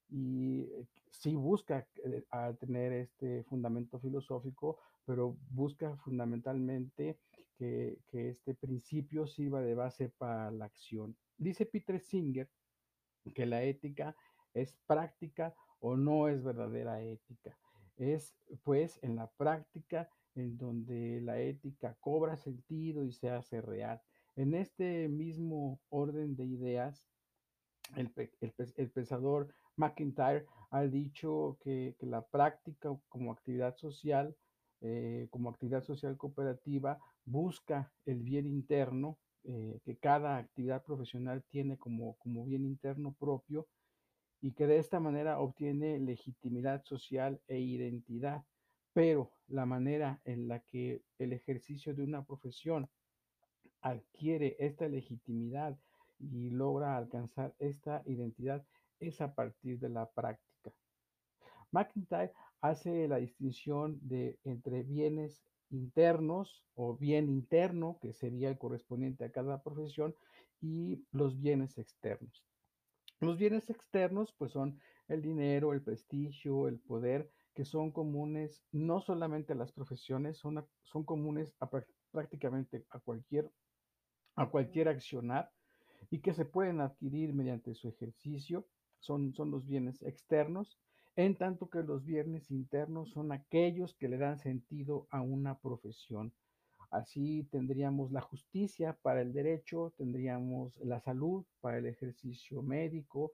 y 0.09 0.61
eh, 0.61 0.87
sí 1.09 1.35
busca 1.35 1.87
eh, 2.03 2.23
tener 2.59 2.91
este 2.93 3.43
fundamento 3.43 3.99
filosófico, 3.99 4.77
pero 5.05 5.37
busca 5.49 5.95
fundamentalmente 5.97 7.19
que, 7.57 7.99
que, 8.07 8.29
este 8.29 8.53
principio 8.53 9.25
sirva 9.27 9.61
de 9.61 9.75
base 9.75 10.09
para 10.09 10.51
la 10.51 10.65
acción. 10.65 11.15
Dice 11.37 11.65
Peter 11.65 11.99
Singer 11.99 12.49
que 13.33 13.45
la 13.45 13.63
ética 13.63 14.15
es 14.53 14.75
práctica 14.87 15.53
o 15.79 15.95
no 15.95 16.27
es 16.27 16.43
verdadera 16.43 17.01
ética. 17.01 17.57
Es 17.97 18.35
pues 18.63 18.99
en 19.03 19.15
la 19.15 19.27
práctica 19.27 20.09
en 20.35 20.57
donde 20.57 21.21
la 21.21 21.39
ética 21.39 21.95
cobra 21.99 22.37
sentido 22.37 23.05
y 23.05 23.11
se 23.11 23.29
hace 23.29 23.61
real. 23.61 24.01
En 24.35 24.53
este 24.53 25.09
mismo 25.09 25.79
orden 25.89 26.35
de 26.35 26.45
ideas, 26.45 27.07
el, 27.95 28.11
el, 28.77 28.91
pensador 28.91 29.53
McIntyre 29.75 30.45
ha 30.69 30.83
dicho 30.83 31.57
que, 31.61 31.95
que, 31.99 32.05
la 32.05 32.25
práctica 32.25 32.97
como 33.09 33.31
actividad 33.31 33.75
social, 33.75 34.35
eh, 34.79 35.27
como 35.29 35.49
actividad 35.49 35.83
social 35.83 36.17
cooperativa, 36.17 36.99
busca 37.25 37.91
el 38.05 38.21
bien 38.21 38.47
interno, 38.47 39.19
eh, 39.43 39.79
que 39.83 39.97
cada 39.97 40.37
actividad 40.37 40.83
profesional 40.83 41.43
tiene 41.49 41.77
como, 41.77 42.15
como 42.17 42.45
bien 42.45 42.63
interno 42.63 43.13
propio 43.19 43.67
y 44.39 44.53
que 44.53 44.67
de 44.67 44.77
esta 44.77 44.99
manera 44.99 45.39
obtiene 45.39 45.99
legitimidad 45.99 46.83
social 46.85 47.41
e 47.47 47.59
identidad. 47.59 48.43
Pero 48.93 49.31
la 49.47 49.65
manera 49.65 50.21
en 50.25 50.47
la 50.47 50.59
que 50.59 51.01
el 51.17 51.33
ejercicio 51.33 51.93
de 51.93 52.03
una 52.03 52.23
profesión 52.23 52.89
adquiere 53.81 54.55
esta 54.59 54.87
legitimidad 54.87 55.77
y 56.19 56.49
logra 56.49 56.97
alcanzar 56.97 57.55
esta 57.59 58.03
identidad 58.05 58.65
es 58.99 59.21
a 59.21 59.33
partir 59.33 59.79
de 59.79 59.89
la 59.89 60.09
práctica. 60.11 60.71
McIntyre 61.71 62.33
hace 62.61 63.07
la 63.07 63.17
distinción 63.17 63.99
de 64.01 64.37
entre 64.43 64.83
bienes 64.83 65.41
internos 65.71 66.63
o 66.75 66.95
bien 66.97 67.29
interno, 67.29 67.97
que 68.01 68.13
sería 68.13 68.49
el 68.49 68.57
correspondiente 68.57 69.25
a 69.25 69.31
cada 69.31 69.63
profesión, 69.63 70.15
y 70.61 71.03
los 71.11 71.41
bienes 71.41 71.77
externos. 71.77 72.45
Los 73.19 73.37
bienes 73.37 73.69
externos, 73.69 74.33
pues 74.37 74.51
son 74.51 74.79
el 75.07 75.21
dinero, 75.21 75.73
el 75.73 75.81
prestigio, 75.81 76.67
el 76.67 76.79
poder, 76.79 77.31
que 77.55 77.65
son 77.65 77.91
comunes 77.91 78.63
no 78.71 79.01
solamente 79.01 79.53
a 79.53 79.55
las 79.55 79.71
profesiones, 79.71 80.37
son, 80.37 80.65
son 80.83 81.03
comunes 81.03 81.55
prácticamente 82.11 82.85
a 82.89 82.99
cualquier 82.99 83.51
a 84.35 84.49
cualquier 84.49 84.87
accionar 84.87 85.51
y 86.09 86.19
que 86.19 86.33
se 86.33 86.45
pueden 86.45 86.81
adquirir 86.81 87.33
mediante 87.33 87.73
su 87.73 87.87
ejercicio, 87.87 88.65
son, 88.99 89.33
son 89.33 89.51
los 89.51 89.65
bienes 89.65 90.01
externos, 90.03 90.79
en 91.15 91.35
tanto 91.35 91.69
que 91.69 91.83
los 91.83 92.05
bienes 92.05 92.51
internos 92.51 93.11
son 93.11 93.31
aquellos 93.31 93.95
que 93.95 94.07
le 94.07 94.17
dan 94.17 94.39
sentido 94.39 95.07
a 95.09 95.21
una 95.21 95.57
profesión. 95.59 96.33
Así 96.89 97.47
tendríamos 97.51 98.11
la 98.11 98.21
justicia 98.21 98.97
para 99.01 99.21
el 99.21 99.31
derecho, 99.31 99.93
tendríamos 99.97 100.77
la 100.79 100.99
salud 100.99 101.45
para 101.61 101.77
el 101.77 101.85
ejercicio 101.85 102.61
médico 102.61 103.33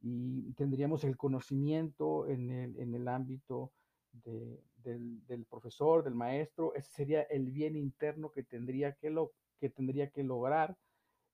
y 0.00 0.52
tendríamos 0.54 1.04
el 1.04 1.16
conocimiento 1.16 2.26
en 2.28 2.50
el, 2.50 2.78
en 2.78 2.94
el 2.94 3.08
ámbito 3.08 3.72
de, 4.12 4.62
del, 4.76 5.24
del, 5.26 5.44
profesor, 5.44 6.04
del 6.04 6.14
maestro, 6.14 6.74
ese 6.74 6.90
sería 6.92 7.22
el 7.22 7.50
bien 7.50 7.76
interno 7.76 8.30
que 8.30 8.42
tendría 8.42 8.92
que, 8.92 9.10
lo, 9.10 9.32
que 9.64 9.70
tendría 9.70 10.10
que 10.10 10.22
lograr 10.22 10.76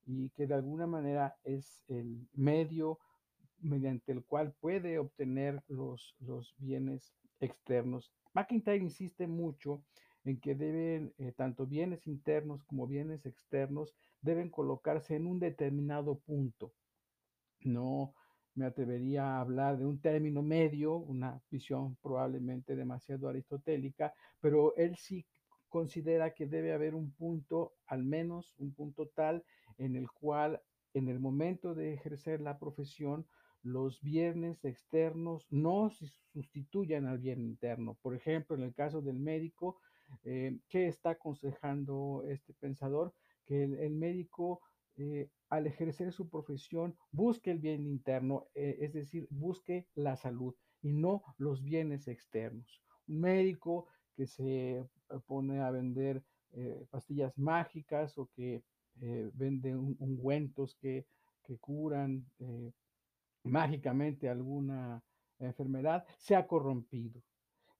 y 0.06 0.30
que 0.30 0.46
de 0.46 0.54
alguna 0.54 0.86
manera 0.86 1.36
es 1.42 1.82
el 1.88 2.28
medio 2.32 3.00
mediante 3.58 4.12
el 4.12 4.24
cual 4.24 4.54
puede 4.60 5.00
obtener 5.00 5.60
los, 5.66 6.14
los 6.20 6.54
bienes 6.58 7.12
externos. 7.40 8.12
McIntyre 8.32 8.84
insiste 8.84 9.26
mucho 9.26 9.82
en 10.22 10.38
que 10.38 10.54
deben, 10.54 11.12
eh, 11.18 11.32
tanto 11.32 11.66
bienes 11.66 12.06
internos 12.06 12.62
como 12.62 12.86
bienes 12.86 13.26
externos, 13.26 13.96
deben 14.20 14.48
colocarse 14.48 15.16
en 15.16 15.26
un 15.26 15.40
determinado 15.40 16.20
punto. 16.20 16.72
No 17.62 18.14
me 18.54 18.64
atrevería 18.64 19.24
a 19.24 19.40
hablar 19.40 19.76
de 19.76 19.86
un 19.86 20.00
término 20.00 20.40
medio, 20.40 20.94
una 20.94 21.42
visión 21.50 21.96
probablemente 22.00 22.76
demasiado 22.76 23.28
aristotélica, 23.28 24.14
pero 24.40 24.72
él 24.76 24.94
sí 24.96 25.26
considera 25.70 26.34
que 26.34 26.46
debe 26.46 26.74
haber 26.74 26.94
un 26.94 27.12
punto, 27.12 27.72
al 27.86 28.04
menos 28.04 28.54
un 28.58 28.74
punto 28.74 29.08
tal, 29.08 29.44
en 29.78 29.96
el 29.96 30.10
cual 30.10 30.60
en 30.92 31.08
el 31.08 31.20
momento 31.20 31.74
de 31.74 31.94
ejercer 31.94 32.42
la 32.42 32.58
profesión, 32.58 33.26
los 33.62 34.02
bienes 34.02 34.64
externos 34.64 35.46
no 35.50 35.90
sustituyan 36.32 37.06
al 37.06 37.18
bien 37.18 37.40
interno. 37.40 37.96
Por 38.02 38.14
ejemplo, 38.14 38.56
en 38.56 38.62
el 38.62 38.74
caso 38.74 39.00
del 39.00 39.18
médico, 39.18 39.80
eh, 40.24 40.58
¿qué 40.68 40.88
está 40.88 41.10
aconsejando 41.10 42.24
este 42.28 42.52
pensador? 42.54 43.14
Que 43.46 43.64
el, 43.64 43.74
el 43.78 43.94
médico 43.94 44.60
eh, 44.96 45.30
al 45.48 45.66
ejercer 45.66 46.12
su 46.12 46.28
profesión 46.28 46.96
busque 47.10 47.50
el 47.50 47.58
bien 47.58 47.86
interno, 47.86 48.48
eh, 48.54 48.76
es 48.80 48.92
decir, 48.92 49.26
busque 49.30 49.88
la 49.94 50.16
salud 50.16 50.54
y 50.82 50.92
no 50.92 51.22
los 51.38 51.62
bienes 51.62 52.06
externos. 52.06 52.82
Un 53.08 53.20
médico 53.20 53.86
que 54.20 54.26
se 54.26 54.76
eh, 54.76 54.84
pone 55.26 55.62
a 55.62 55.70
vender 55.70 56.22
eh, 56.52 56.84
pastillas 56.90 57.32
mágicas 57.38 58.18
o 58.18 58.28
que 58.36 58.62
eh, 59.00 59.30
vende 59.32 59.74
un, 59.74 59.96
ungüentos 59.98 60.76
que, 60.76 61.06
que 61.42 61.56
curan 61.56 62.26
mágicamente 63.44 64.28
alguna 64.28 65.02
enfermedad, 65.38 66.04
se 66.18 66.36
ha 66.36 66.46
corrompido. 66.46 67.22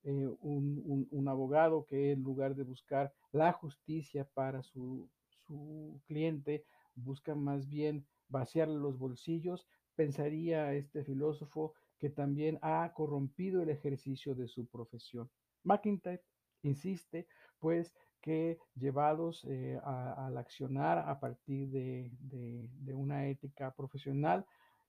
Un, 0.03 0.81
un, 0.87 1.09
un, 1.11 1.29
abogado 1.29 1.85
que 1.85 2.13
en 2.13 2.23
lugar 2.23 2.55
de 2.55 2.65
buscar 2.65 3.13
la 3.33 3.53
justicia 3.53 4.25
para 4.25 4.63
su, 4.63 5.11
su 5.45 6.01
cliente, 6.07 6.65
busca 6.95 7.35
más 7.35 7.69
bien 7.69 8.07
vaciarle 8.29 8.79
los 8.79 8.97
bolsillos, 8.97 9.69
pensaría 9.95 10.73
este 10.73 11.05
filósofo 11.05 11.75
que 11.99 12.09
también 12.09 12.59
ha 12.63 12.91
corrompido 12.95 13.61
el 13.61 13.69
ejercicio 13.69 14.35
de 14.35 14.49
su 14.49 14.65
profesión. 14.67 15.29
McIntyre 15.65 16.23
insiste, 16.63 17.27
pues, 17.59 17.95
que 18.21 18.59
llevados 18.75 19.45
eh, 19.49 19.81
a, 19.83 20.27
al 20.27 20.37
accionar 20.37 20.99
a 20.99 21.19
partir 21.21 21.69
de, 21.71 22.11
de, 22.21 22.95
una 22.95 23.29
ética 23.29 23.73
profesional, 23.75 24.45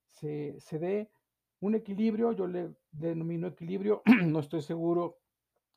se, 0.09 0.59
se, 0.59 0.79
dé 0.79 1.09
un 1.61 1.75
equilibrio, 1.75 2.33
yo 2.33 2.47
le 2.47 2.73
denomino 2.91 3.47
equilibrio, 3.47 4.01
no 4.25 4.39
estoy 4.39 4.61
seguro 4.61 5.19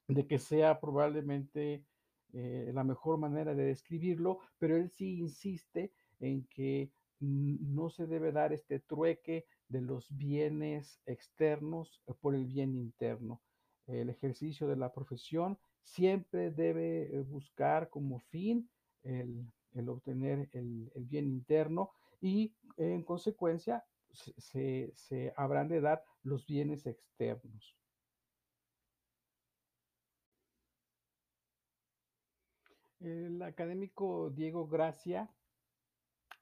de 0.09 0.27
que 0.27 0.39
sea 0.39 0.81
probablemente 0.81 1.85
eh, 2.33 2.73
la 2.75 2.83
mejor 2.83 3.19
manera 3.19 3.55
de 3.55 3.65
describirlo, 3.65 4.41
pero 4.59 4.77
él 4.77 4.91
sí 4.91 5.19
insiste 5.19 5.93
en 6.19 6.45
que 6.47 6.91
no 7.21 7.89
se 7.91 8.07
debe 8.07 8.33
dar 8.33 8.53
este 8.53 8.81
trueque 8.81 9.47
de 9.69 9.81
los 9.81 10.15
bienes 10.17 11.01
externos 11.07 12.03
por 12.21 12.35
el 12.35 12.45
bien 12.45 12.75
interno. 12.75 13.41
El 13.87 14.09
ejercicio 14.11 14.67
de 14.67 14.77
la 14.77 14.93
profesión 14.93 15.59
siempre 15.83 16.51
debe 16.51 17.15
eh, 17.15 17.23
buscar 17.23 17.91
como 17.91 18.19
fin 18.19 18.69
el, 19.03 19.47
el 19.75 19.89
obtener 19.89 20.49
el, 20.53 20.91
el, 20.95 21.05
bien 21.05 21.27
interno 21.27 21.91
y 22.21 22.55
en 22.77 23.03
consecuencia 23.03 23.85
se, 24.11 24.93
se, 24.95 25.33
habrán 25.37 25.69
de 25.69 25.81
dar 25.81 26.05
los 26.23 26.47
bienes 26.47 26.87
externos. 26.87 27.77
El 33.01 33.43
académico 33.43 34.31
Diego 34.31 34.67
Gracia 34.67 35.29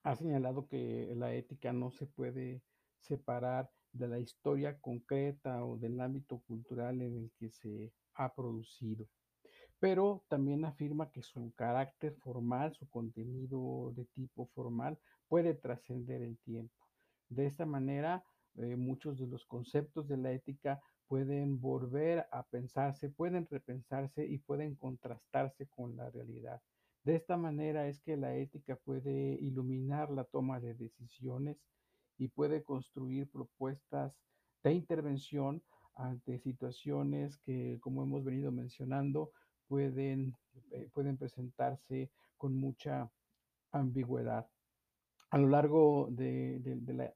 ha 0.05 0.14
señalado 0.14 0.69
que 0.69 1.12
la 1.17 1.35
ética 1.35 1.73
no 1.73 1.90
se 1.90 2.07
puede 2.07 2.62
separar 3.01 3.71
de 3.93 4.09
la 4.09 4.19
historia 4.19 4.79
concreta 4.81 5.65
o 5.65 5.77
del 5.77 6.01
ámbito 6.01 6.39
cultural 6.41 7.03
en 7.03 7.17
el 7.17 7.31
que 7.39 7.51
se 7.51 7.93
ha 8.15 8.35
producido 8.35 9.07
pero 9.83 10.23
también 10.29 10.65
afirma 10.65 11.11
que 11.11 11.23
su 11.23 11.53
carácter 11.57 12.15
formal, 12.21 12.73
su 12.73 12.89
contenido 12.89 13.93
de 13.97 14.05
tipo 14.05 14.47
formal, 14.55 14.97
puede 15.27 15.55
trascender 15.55 16.23
el 16.23 16.39
tiempo. 16.39 16.87
De 17.29 17.47
esta 17.47 17.67
manera, 17.67 18.23
eh, 18.55 18.77
muchos 18.77 19.19
de 19.19 19.27
los 19.27 19.45
conceptos 19.45 20.07
de 20.07 20.19
la 20.19 20.31
ética 20.31 20.81
pueden 21.09 21.61
volver 21.61 22.29
a 22.31 22.45
pensarse, 22.45 23.09
pueden 23.09 23.49
repensarse 23.51 24.25
y 24.25 24.39
pueden 24.39 24.77
contrastarse 24.77 25.67
con 25.67 25.97
la 25.97 26.09
realidad. 26.11 26.63
De 27.03 27.17
esta 27.17 27.37
manera 27.37 27.89
es 27.89 28.01
que 28.03 28.17
la 28.17 28.37
ética 28.37 28.77
puede 28.77 29.37
iluminar 29.41 30.13
la 30.13 30.23
toma 30.23 30.61
de 30.61 30.75
decisiones 30.75 31.57
y 32.23 32.29
puede 32.29 32.63
construir 32.63 33.29
propuestas 33.29 34.17
de 34.63 34.73
intervención 34.73 35.61
ante 35.97 36.39
situaciones 36.39 37.37
que, 37.39 37.79
como 37.81 38.05
hemos 38.05 38.23
venido 38.23 38.53
mencionando, 38.53 39.33
pueden, 39.67 40.37
eh, 40.71 40.89
pueden 40.95 41.17
presentarse 41.17 42.13
con 42.37 42.55
mucha 42.55 43.11
ambigüedad. 43.73 44.49
A 45.31 45.39
lo 45.39 45.49
largo 45.49 46.07
de, 46.13 46.61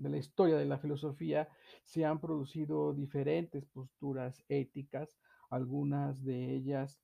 la, 0.01 0.17
historia 0.17 0.57
de 0.57 0.65
la 0.65 0.79
filosofía 0.79 1.49
se 1.85 2.05
han 2.05 2.19
producido 2.19 2.93
diferentes 2.93 3.65
posturas 3.67 4.43
éticas, 4.49 5.17
algunas 5.51 6.25
de 6.25 6.53
ellas 6.53 7.01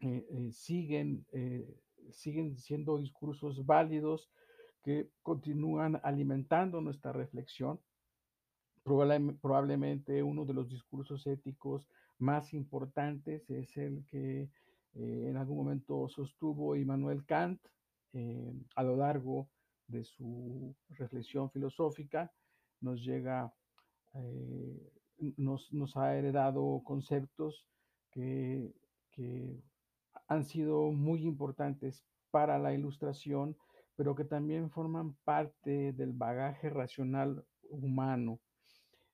eh, 0.00 0.26
eh, 0.30 0.50
siguen, 0.50 1.24
siguen 2.10 2.56
siendo 2.56 2.98
discursos 2.98 3.64
válidos 3.64 4.32
que 4.84 5.10
continúan 5.22 5.98
alimentando 6.04 6.80
nuestra 6.80 7.12
reflexión. 7.12 7.80
Probable, 8.82 9.32
probablemente 9.40 10.22
uno 10.22 10.44
de 10.44 10.52
los 10.52 10.68
discursos 10.68 11.26
éticos 11.26 11.88
más 12.18 12.52
importantes 12.52 13.48
es 13.48 13.76
el 13.78 14.04
que 14.04 14.42
eh, 14.42 15.26
en 15.28 15.36
algún 15.38 15.56
momento 15.56 16.06
sostuvo 16.08 16.76
Immanuel 16.76 17.24
Kant 17.24 17.60
eh, 18.12 18.52
a 18.76 18.82
lo 18.82 18.96
largo 18.96 19.48
de 19.88 20.04
su 20.04 20.76
reflexión 20.90 21.50
filosófica. 21.50 22.30
Nos 22.80 23.02
llega, 23.02 23.52
eh, 24.12 24.92
nos, 25.38 25.96
ha 25.96 26.14
heredado 26.14 26.82
conceptos 26.84 27.66
que 28.10 28.70
han 30.28 30.44
sido 30.44 30.92
muy 30.92 31.24
importantes 31.24 32.04
para 32.30 32.58
la 32.58 32.74
ilustración, 32.74 33.56
pero 33.96 34.14
que 34.14 34.24
también 34.24 34.70
forman 34.70 35.14
parte 35.24 35.92
del 35.92 36.12
bagaje 36.12 36.70
racional 36.70 37.44
humano. 37.70 38.40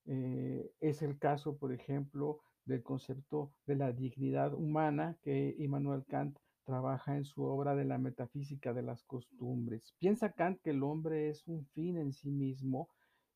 Eh, 0.07 0.73
es 0.81 1.03
el 1.03 1.19
caso, 1.19 1.57
por 1.57 1.73
ejemplo, 1.73 2.41
del 2.65 2.83
concepto 2.83 3.53
de 3.67 3.77
la 3.77 3.93
dignidad 3.93 4.55
humana 4.55 5.19
que 5.23 5.55
Immanuel 5.59 6.05
Kant 6.07 6.39
trabaja 6.65 7.17
en 7.17 7.25
su 7.25 7.43
obra 7.43 7.75
de 7.75 7.85
la 7.85 7.99
metafísica 7.99 8.73
de 8.73 8.83
las 8.83 9.03
costumbres. 9.05 9.95
Piensa 9.99 10.33
Kant 10.33 10.61
que 10.63 10.71
el 10.71 10.83
hombre 10.83 11.29
es 11.29 11.47
un 11.47 11.67
fin 11.67 11.97
en 11.97 12.13
sí 12.13 12.31
mismo 12.31 12.89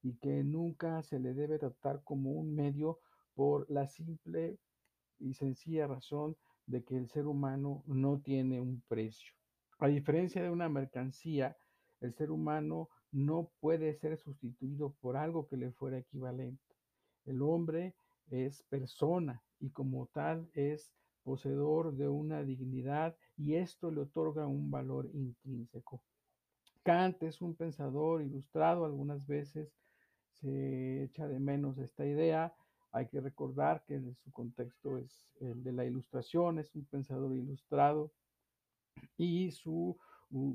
y 0.03 0.17
que 0.17 0.45
nunca 0.45 1.03
se 1.03 1.19
le 1.19 1.35
debe 1.35 1.59
tratar 1.59 2.03
como 2.05 2.33
un 2.33 2.55
medio 2.55 3.01
por 3.35 3.69
la 3.71 3.89
simple 3.89 4.59
y 5.19 5.35
sencilla 5.35 5.87
razón 5.87 6.37
de 6.67 6.85
que 6.85 6.97
el 6.97 7.09
ser 7.09 7.27
humano 7.27 7.83
no 7.87 8.21
tiene 8.21 8.61
un 8.61 8.83
precio. 8.87 9.33
A 9.79 9.89
diferencia 9.89 10.43
de 10.43 10.51
una 10.51 10.69
mercancía, 10.69 11.57
el 12.01 12.15
ser 12.15 12.31
humano 12.31 12.89
no 13.11 13.51
puede 13.61 13.95
ser 13.95 14.17
sustituido 14.19 14.95
por 15.01 15.17
algo 15.17 15.47
que 15.47 15.57
le 15.57 15.73
fuera 15.73 15.99
equivalente. 15.99 16.63
El 17.25 17.43
hombre 17.43 17.95
es 18.31 18.63
persona 18.65 19.43
y 19.61 19.71
como 19.71 20.07
tal 20.07 20.49
es 20.55 20.93
poseedor 21.23 21.95
de 21.97 22.09
una 22.09 22.43
dignidad 22.43 23.17
y 23.37 23.55
esto 23.55 23.91
le 23.91 24.03
otorga 24.03 24.47
un 24.47 24.71
valor 24.71 25.09
intrínseco. 25.13 26.03
Kant 26.83 27.23
es 27.23 27.41
un 27.41 27.55
pensador 27.55 28.23
ilustrado, 28.23 28.85
algunas 28.85 29.27
veces 29.27 29.73
se 30.33 31.05
echa 31.05 31.27
de 31.27 31.41
menos 31.41 31.79
esta 31.79 32.05
idea. 32.05 32.55
Hay 32.93 33.09
que 33.09 33.21
recordar 33.21 33.83
que 33.87 34.01
su 34.23 34.31
contexto 34.31 34.99
es 34.99 35.35
el 35.41 35.65
de 35.65 35.73
la 35.73 35.85
ilustración, 35.85 36.59
es 36.59 36.75
un 36.75 36.85
pensador 36.85 37.35
ilustrado 37.35 38.13
y 39.17 39.51
su 39.51 39.97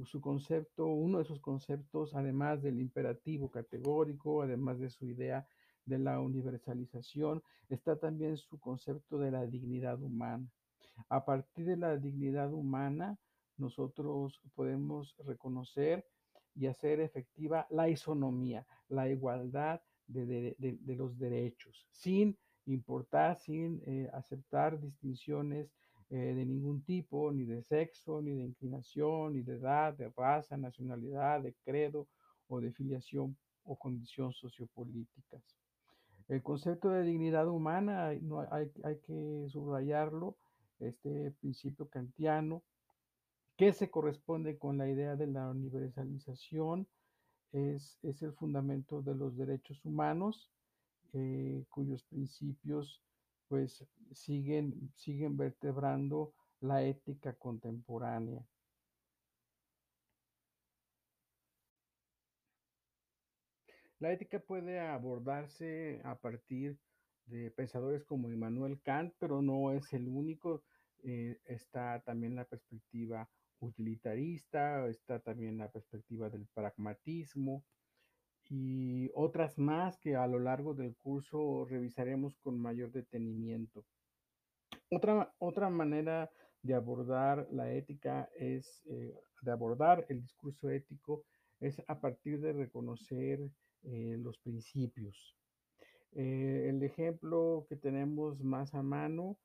su 0.06 0.20
concepto, 0.20 0.88
uno 0.88 1.20
de 1.20 1.26
sus 1.26 1.40
conceptos, 1.40 2.14
además 2.14 2.62
del 2.62 2.80
imperativo 2.80 3.50
categórico, 3.50 4.42
además 4.42 4.80
de 4.80 4.90
su 4.90 5.06
idea 5.06 5.48
de 5.86 6.00
la 6.00 6.20
universalización, 6.20 7.42
está 7.70 7.98
también 7.98 8.36
su 8.38 8.60
concepto 8.60 9.18
de 9.18 9.32
la 9.32 9.46
dignidad 9.46 10.02
humana. 10.02 10.46
A 11.08 11.24
partir 11.24 11.66
de 11.66 11.78
la 11.78 11.98
dignidad 11.98 12.52
humana, 12.52 13.18
nosotros 13.58 14.42
podemos 14.54 15.16
reconocer 15.26 16.06
y 16.56 16.66
hacer 16.66 17.00
efectiva 17.00 17.66
la 17.70 17.88
isonomía, 17.88 18.66
la 18.90 19.08
igualdad 19.08 19.82
de, 20.08 20.26
de, 20.26 20.56
de, 20.58 20.96
los 20.96 21.18
derechos, 21.18 21.88
sin 21.92 22.38
importar, 22.66 23.38
sin 23.38 23.82
eh, 23.86 24.10
aceptar 24.14 24.80
distinciones 24.80 25.72
eh, 26.10 26.34
de 26.34 26.46
ningún 26.46 26.82
tipo, 26.84 27.32
ni 27.32 27.46
de 27.46 27.62
sexo, 27.64 28.22
ni 28.22 28.34
de 28.36 28.44
inclinación, 28.44 29.34
ni 29.34 29.42
de 29.42 29.56
edad, 29.56 29.94
de 29.94 30.10
raza, 30.16 30.58
nacionalidad, 30.58 31.42
de 31.42 31.54
credo 31.64 32.08
o 32.48 32.60
de 32.60 32.72
filiación 32.72 33.38
o 33.64 33.78
condición 33.78 34.34
sociopolíticas. 34.34 35.44
El 36.28 36.42
concepto 36.42 36.90
de 36.90 37.04
dignidad 37.04 37.48
humana 37.48 38.14
no 38.22 38.42
hay, 38.52 38.72
hay 38.84 38.98
que 39.00 39.46
subrayarlo, 39.50 40.38
este 40.80 41.32
principio 41.40 41.88
kantiano, 41.90 42.64
que 43.58 43.74
se 43.74 43.90
corresponde 43.90 44.58
con 44.58 44.78
la 44.78 44.90
idea 44.90 45.16
de 45.16 45.28
la 45.28 45.50
universalización, 45.50 46.88
es, 47.52 48.00
es 48.04 48.22
el 48.22 48.34
fundamento 48.34 49.02
de 49.02 49.16
los 49.16 49.36
derechos 49.36 49.84
humanos, 49.84 50.50
eh, 51.14 51.66
cuyos 51.70 52.04
principios 52.04 53.04
pues 53.50 53.86
siguen, 54.12 54.94
siguen 54.96 55.36
vertebrando 55.36 56.34
la 56.62 56.84
ética 56.84 57.34
contemporánea. 57.34 58.46
La 64.00 64.14
ética 64.14 64.40
puede 64.40 64.80
abordarse 64.80 66.00
a 66.06 66.16
partir 66.18 66.78
de 67.26 67.52
pensadores 67.52 68.06
como 68.06 68.32
Immanuel 68.32 68.80
Kant, 68.82 69.14
pero 69.20 69.42
no 69.42 69.74
es 69.74 69.92
el 69.92 70.08
único. 70.08 70.64
Eh, 71.04 71.40
está 71.46 72.02
también 72.02 72.36
la 72.36 72.46
perspectiva 72.46 73.30
utilitarista, 73.60 74.88
está 74.88 75.20
también 75.20 75.58
la 75.58 75.70
perspectiva 75.70 76.30
del 76.30 76.48
pragmatismo 76.54 77.66
y 78.50 79.10
otras 79.14 79.58
más 79.58 79.98
que 80.00 80.16
a 80.16 80.28
lo 80.28 80.40
largo 80.40 80.74
del 80.74 80.96
curso 80.96 81.66
revisaremos 81.66 82.36
con 82.38 82.60
mayor 82.60 82.92
detenimiento. 82.92 83.86
Otra, 84.90 85.34
otra 85.38 85.70
manera 85.70 86.32
de 86.64 86.74
abordar 86.74 87.48
la 87.52 87.72
ética 87.72 88.30
es, 88.38 88.84
eh, 88.90 89.16
de 89.42 89.52
abordar 89.52 90.06
el 90.10 90.22
discurso 90.22 90.70
ético, 90.70 91.24
es 91.60 91.82
a 91.88 92.00
partir 92.00 92.42
de 92.42 92.54
reconocer 92.54 93.40
eh, 93.84 94.18
los 94.20 94.40
principios. 94.40 95.36
Eh, 96.14 96.66
el 96.70 96.82
ejemplo 96.84 97.68
que 97.70 97.76
tenemos 97.76 98.42
más 98.42 98.74
a 98.74 98.82
mano 98.82 99.38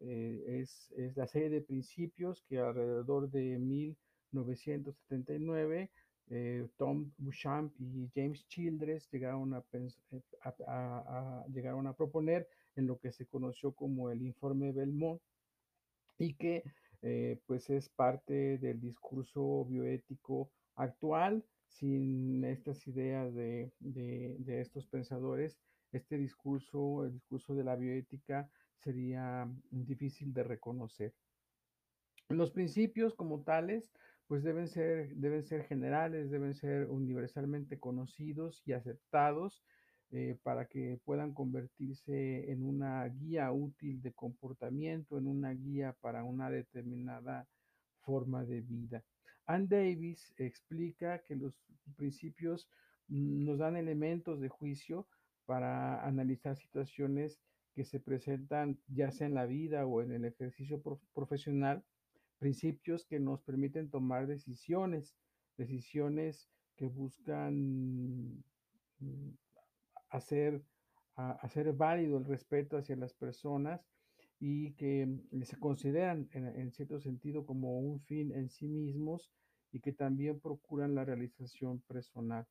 eh, 0.00 0.60
es, 0.60 0.90
es, 0.96 1.14
la 1.16 1.26
serie 1.26 1.50
de 1.50 1.60
principios 1.60 2.42
que 2.48 2.58
alrededor 2.58 3.30
de 3.30 3.58
1979 3.58 5.90
eh, 6.28 6.66
Tom 6.76 7.12
Bouchamp 7.18 7.72
y 7.78 8.10
James 8.14 8.46
Childress 8.48 9.08
llegaron 9.10 9.54
a, 9.54 9.64
eh, 9.72 9.90
llegaron 11.52 11.86
a 11.86 11.94
proponer 11.94 12.48
en 12.74 12.86
lo 12.86 12.98
que 12.98 13.12
se 13.12 13.26
conoció 13.26 13.72
como 13.72 14.10
el 14.10 14.22
informe 14.22 14.72
Belmont 14.72 15.20
y 16.18 16.34
que 16.34 16.64
eh, 17.02 17.40
pues 17.46 17.70
es 17.70 17.88
parte 17.88 18.58
del 18.58 18.80
discurso 18.80 19.64
bioético 19.66 20.50
actual 20.74 21.44
sin 21.68 22.44
estas 22.44 22.86
ideas 22.86 23.34
de, 23.34 23.72
de, 23.80 24.36
de 24.38 24.60
estos 24.60 24.86
pensadores 24.86 25.58
este 25.92 26.18
discurso 26.18 27.04
el 27.04 27.12
discurso 27.12 27.54
de 27.54 27.64
la 27.64 27.76
bioética 27.76 28.50
sería 28.78 29.48
difícil 29.70 30.32
de 30.32 30.44
reconocer. 30.44 31.14
Los 32.28 32.50
principios 32.50 33.14
como 33.14 33.42
tales, 33.42 33.92
pues 34.26 34.42
deben 34.42 34.68
ser, 34.68 35.14
deben 35.14 35.44
ser 35.44 35.64
generales, 35.64 36.30
deben 36.30 36.54
ser 36.54 36.88
universalmente 36.90 37.78
conocidos 37.78 38.62
y 38.66 38.72
aceptados 38.72 39.62
eh, 40.10 40.36
para 40.42 40.66
que 40.66 41.00
puedan 41.04 41.32
convertirse 41.32 42.50
en 42.50 42.64
una 42.64 43.04
guía 43.08 43.50
útil 43.52 44.02
de 44.02 44.12
comportamiento, 44.12 45.18
en 45.18 45.26
una 45.26 45.50
guía 45.50 45.96
para 46.00 46.24
una 46.24 46.50
determinada 46.50 47.48
forma 48.02 48.44
de 48.44 48.60
vida. 48.60 49.04
Ann 49.46 49.68
Davis 49.68 50.32
explica 50.38 51.22
que 51.22 51.36
los 51.36 51.54
principios 51.96 52.68
nos 53.08 53.58
dan 53.58 53.76
elementos 53.76 54.40
de 54.40 54.48
juicio 54.48 55.06
para 55.44 56.04
analizar 56.04 56.56
situaciones 56.56 57.38
que 57.74 57.84
se 57.84 58.00
presentan 58.00 58.80
ya 58.88 59.10
sea 59.10 59.26
en 59.26 59.34
la 59.34 59.46
vida 59.46 59.86
o 59.86 60.02
en 60.02 60.12
el 60.12 60.24
ejercicio 60.24 60.80
prof 60.80 61.00
profesional, 61.14 61.84
principios 62.38 63.04
que 63.06 63.18
nos 63.18 63.42
permiten 63.42 63.90
tomar 63.90 64.26
decisiones, 64.26 65.16
decisiones 65.56 66.48
que 66.76 66.86
buscan 66.86 68.44
hacer, 70.10 70.62
hacer 71.14 71.72
válido 71.72 72.18
el 72.18 72.24
respeto 72.24 72.76
hacia 72.76 72.96
las 72.96 73.14
personas 73.14 73.86
y 74.38 74.72
que 74.72 75.08
se 75.44 75.58
consideran 75.58 76.28
en, 76.32 76.70
cierto 76.72 77.00
sentido 77.00 77.46
como 77.46 77.78
un 77.78 78.00
fin 78.00 78.32
en 78.32 78.50
sí 78.50 78.68
mismos 78.68 79.30
y 79.72 79.80
que 79.80 79.92
también 79.92 80.40
procuran 80.40 80.94
la 80.94 81.04
realización 81.04 81.80
personal. 81.80 82.46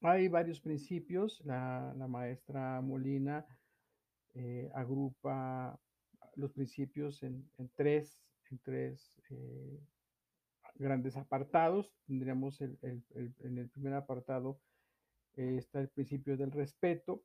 Hay 0.00 0.28
varios 0.28 0.60
principios, 0.60 1.40
la, 1.44 1.94
la 1.96 2.06
maestra 2.06 2.80
Molina 2.82 3.44
eh, 4.34 4.70
agrupa 4.74 5.78
los 6.36 6.52
principios 6.52 7.22
en, 7.22 7.48
en 7.58 7.70
tres, 7.74 8.20
en 8.50 8.58
tres 8.58 9.20
eh, 9.30 9.80
grandes 10.76 11.16
apartados. 11.16 11.92
Tendríamos 12.06 12.60
el, 12.60 12.78
en 12.82 13.58
el 13.58 13.68
primer 13.70 13.94
apartado 13.94 14.60
eh, 15.36 15.56
está 15.58 15.80
el 15.80 15.88
principio 15.88 16.36
del 16.36 16.52
respeto, 16.52 17.24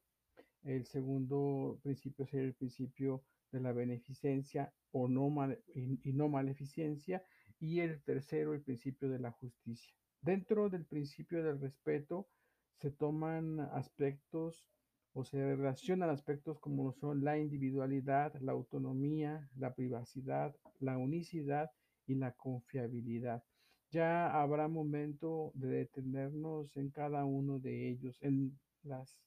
el 0.63 0.85
segundo 0.85 1.79
principio 1.83 2.25
sería 2.25 2.47
el 2.47 2.55
principio 2.55 3.23
de 3.51 3.59
la 3.59 3.71
beneficencia 3.71 4.73
o 4.91 5.07
no 5.07 5.29
mal, 5.29 5.59
y, 5.75 6.09
y, 6.09 6.13
no 6.13 6.27
maleficencia, 6.27 7.23
y 7.59 7.81
el 7.81 8.01
tercero 8.03 8.53
el 8.53 8.61
principio 8.61 9.09
de 9.09 9.19
la 9.19 9.31
justicia. 9.31 9.93
Dentro 10.21 10.69
del 10.69 10.85
principio 10.85 11.43
del 11.43 11.59
respeto 11.59 12.27
se 12.77 12.91
toman 12.91 13.59
aspectos 13.59 14.67
o 15.13 15.23
se 15.23 15.37
relacionan 15.55 16.09
aspectos 16.09 16.59
como 16.59 16.91
son 16.93 17.23
la 17.23 17.37
individualidad, 17.37 18.33
la 18.41 18.51
autonomía, 18.51 19.49
la 19.55 19.73
privacidad, 19.73 20.55
la 20.79 20.97
unicidad 20.97 21.71
y 22.05 22.15
la 22.15 22.31
confiabilidad. 22.33 23.43
Ya 23.91 24.31
habrá 24.39 24.67
momento 24.67 25.51
de 25.55 25.67
detenernos 25.69 26.77
en 26.77 26.91
cada 26.91 27.25
uno 27.25 27.59
de 27.59 27.89
ellos, 27.89 28.17
en 28.21 28.59
las 28.83 29.19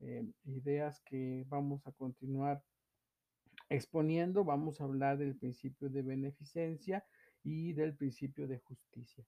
eh, 0.00 0.26
ideas 0.44 1.00
que 1.04 1.44
vamos 1.48 1.86
a 1.86 1.92
continuar 1.92 2.62
exponiendo. 3.68 4.44
Vamos 4.44 4.80
a 4.80 4.84
hablar 4.84 5.18
del 5.18 5.36
principio 5.36 5.90
de 5.90 6.02
beneficencia 6.02 7.04
y 7.42 7.72
del 7.74 7.94
principio 7.94 8.48
de 8.48 8.58
justicia. 8.58 9.24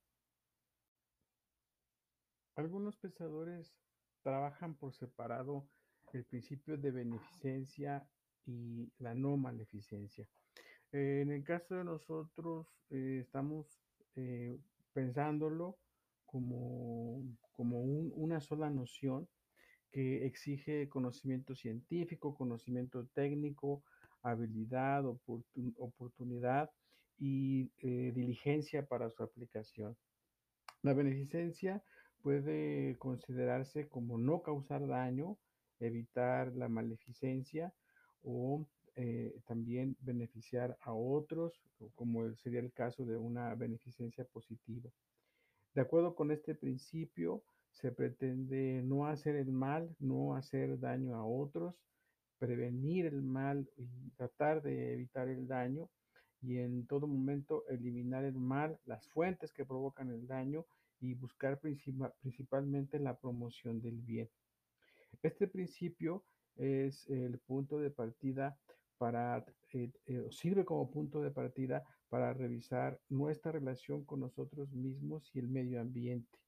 Algunos 2.56 2.96
pensadores 2.96 3.74
trabajan 4.22 4.74
por 4.74 4.94
separado 4.94 5.66
el 6.18 6.24
principio 6.24 6.76
de 6.76 6.90
beneficencia 6.90 8.06
y 8.46 8.90
la 8.98 9.14
no 9.14 9.36
maleficencia. 9.36 10.26
En 10.92 11.30
el 11.30 11.44
caso 11.44 11.76
de 11.76 11.84
nosotros, 11.84 12.66
eh, 12.90 13.20
estamos 13.20 13.80
eh, 14.16 14.58
pensándolo 14.92 15.78
como, 16.26 17.22
como 17.52 17.80
un, 17.80 18.12
una 18.14 18.40
sola 18.40 18.70
noción 18.70 19.28
que 19.90 20.26
exige 20.26 20.88
conocimiento 20.88 21.54
científico, 21.54 22.34
conocimiento 22.34 23.06
técnico, 23.14 23.82
habilidad, 24.22 25.06
oportun, 25.06 25.74
oportunidad 25.78 26.70
y 27.18 27.70
eh, 27.78 28.12
diligencia 28.14 28.86
para 28.86 29.10
su 29.10 29.22
aplicación. 29.22 29.96
La 30.82 30.94
beneficencia 30.94 31.82
puede 32.22 32.96
considerarse 32.98 33.88
como 33.88 34.18
no 34.18 34.42
causar 34.42 34.86
daño, 34.86 35.38
evitar 35.80 36.54
la 36.54 36.68
maleficencia 36.68 37.72
o 38.22 38.66
eh, 38.96 39.34
también 39.46 39.96
beneficiar 40.00 40.76
a 40.82 40.92
otros, 40.92 41.52
como 41.94 42.34
sería 42.36 42.60
el 42.60 42.72
caso 42.72 43.04
de 43.04 43.16
una 43.16 43.54
beneficencia 43.54 44.24
positiva. 44.24 44.90
De 45.74 45.80
acuerdo 45.80 46.14
con 46.14 46.30
este 46.30 46.54
principio, 46.54 47.42
se 47.70 47.92
pretende 47.92 48.82
no 48.82 49.06
hacer 49.06 49.36
el 49.36 49.52
mal, 49.52 49.94
no 50.00 50.34
hacer 50.34 50.78
daño 50.78 51.14
a 51.14 51.24
otros, 51.24 51.74
prevenir 52.38 53.06
el 53.06 53.22
mal 53.22 53.70
y 53.76 54.10
tratar 54.16 54.62
de 54.62 54.92
evitar 54.94 55.28
el 55.28 55.46
daño 55.46 55.88
y 56.42 56.58
en 56.58 56.86
todo 56.86 57.06
momento 57.06 57.64
eliminar 57.68 58.24
el 58.24 58.38
mal, 58.38 58.78
las 58.86 59.06
fuentes 59.08 59.52
que 59.52 59.64
provocan 59.64 60.10
el 60.10 60.26
daño 60.26 60.66
y 61.00 61.14
buscar 61.14 61.58
principal, 61.60 62.12
principalmente 62.20 62.98
la 62.98 63.16
promoción 63.16 63.80
del 63.80 64.00
bien. 64.00 64.28
Este 65.22 65.46
principio 65.48 66.24
es 66.56 67.08
el 67.08 67.38
punto 67.40 67.78
de 67.78 67.90
partida 67.90 68.58
para, 68.96 69.44
eh, 69.72 69.90
eh, 70.06 70.26
sirve 70.30 70.64
como 70.64 70.90
punto 70.90 71.22
de 71.22 71.30
partida 71.30 71.84
para 72.08 72.32
revisar 72.32 73.00
nuestra 73.08 73.52
relación 73.52 74.04
con 74.04 74.20
nosotros 74.20 74.72
mismos 74.72 75.30
y 75.34 75.38
el 75.38 75.48
medio 75.48 75.80
ambiente. 75.80 76.38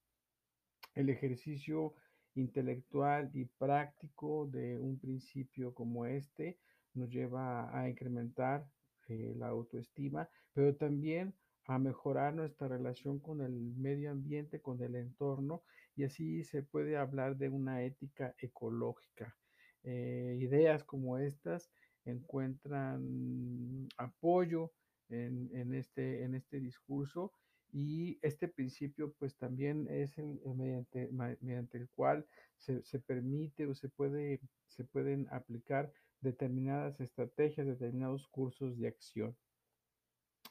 El 0.94 1.08
ejercicio 1.08 1.94
intelectual 2.34 3.30
y 3.34 3.44
práctico 3.44 4.46
de 4.46 4.78
un 4.78 4.98
principio 4.98 5.74
como 5.74 6.06
este 6.06 6.58
nos 6.94 7.10
lleva 7.10 7.76
a 7.78 7.88
incrementar 7.88 8.66
eh, 9.08 9.34
la 9.36 9.48
autoestima, 9.48 10.28
pero 10.52 10.74
también 10.76 11.34
a 11.66 11.78
mejorar 11.78 12.34
nuestra 12.34 12.68
relación 12.68 13.20
con 13.20 13.40
el 13.40 13.52
medio 13.52 14.10
ambiente, 14.10 14.60
con 14.60 14.82
el 14.82 14.96
entorno, 14.96 15.62
y 15.94 16.04
así 16.04 16.44
se 16.44 16.62
puede 16.62 16.96
hablar 16.96 17.36
de 17.36 17.48
una 17.48 17.82
ética 17.82 18.34
ecológica. 18.38 19.36
Eh, 19.84 20.38
ideas 20.40 20.84
como 20.84 21.18
estas 21.18 21.70
encuentran 22.04 23.88
apoyo 23.96 24.72
en, 25.08 25.50
en, 25.54 25.74
este, 25.74 26.24
en 26.24 26.34
este 26.34 26.60
discurso 26.60 27.32
y 27.72 28.18
este 28.22 28.48
principio 28.48 29.12
pues 29.18 29.36
también 29.36 29.88
es 29.90 30.16
el, 30.18 30.40
mediante, 30.56 31.08
mediante, 31.40 31.78
el 31.78 31.88
cual 31.88 32.26
se, 32.58 32.82
se, 32.84 32.98
permite 32.98 33.66
o 33.66 33.74
se, 33.74 33.88
puede, 33.88 34.40
se 34.68 34.84
pueden 34.84 35.26
aplicar 35.30 35.92
determinadas 36.20 37.00
estrategias, 37.00 37.66
determinados 37.66 38.28
cursos 38.28 38.78
de 38.78 38.88
acción. 38.88 39.36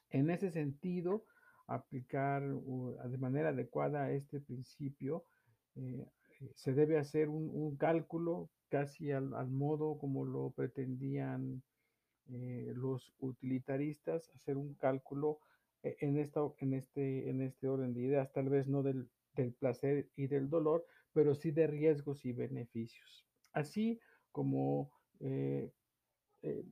En 0.09 0.29
ese 0.29 0.51
sentido, 0.51 1.25
aplicar 1.67 2.43
de 2.43 3.17
manera 3.17 3.49
adecuada 3.49 4.11
este 4.11 4.41
principio, 4.41 5.25
eh, 5.75 6.07
se 6.55 6.73
debe 6.73 6.97
hacer 6.97 7.29
un, 7.29 7.75
cálculo 7.77 8.49
casi 8.69 9.11
al, 9.11 9.29
modo 9.49 9.97
como 9.97 10.25
lo 10.25 10.51
pretendían 10.51 11.61
eh, 12.29 12.73
los 12.75 13.13
utilitaristas, 13.19 14.29
hacer 14.35 14.57
un 14.57 14.73
cálculo 14.75 15.39
eh, 15.83 15.97
en, 15.99 16.17
esta, 16.17 16.41
en, 16.59 16.73
este, 16.73 17.29
en 17.29 17.41
este 17.41 17.67
orden 17.67 17.93
de 17.93 18.01
ideas, 18.01 18.31
tal 18.31 18.49
vez 18.49 18.67
no 18.67 18.83
del, 18.83 19.09
del 19.35 19.53
placer 19.53 20.09
y 20.15 20.27
del 20.27 20.49
dolor, 20.49 20.85
pero 21.13 21.35
sí 21.35 21.51
de 21.51 21.67
riesgos 21.67 22.25
y 22.25 22.33
beneficios. 22.33 23.25
Así 23.53 23.99
como 24.31 24.91
eh, 25.19 25.71
eh, 26.43 26.65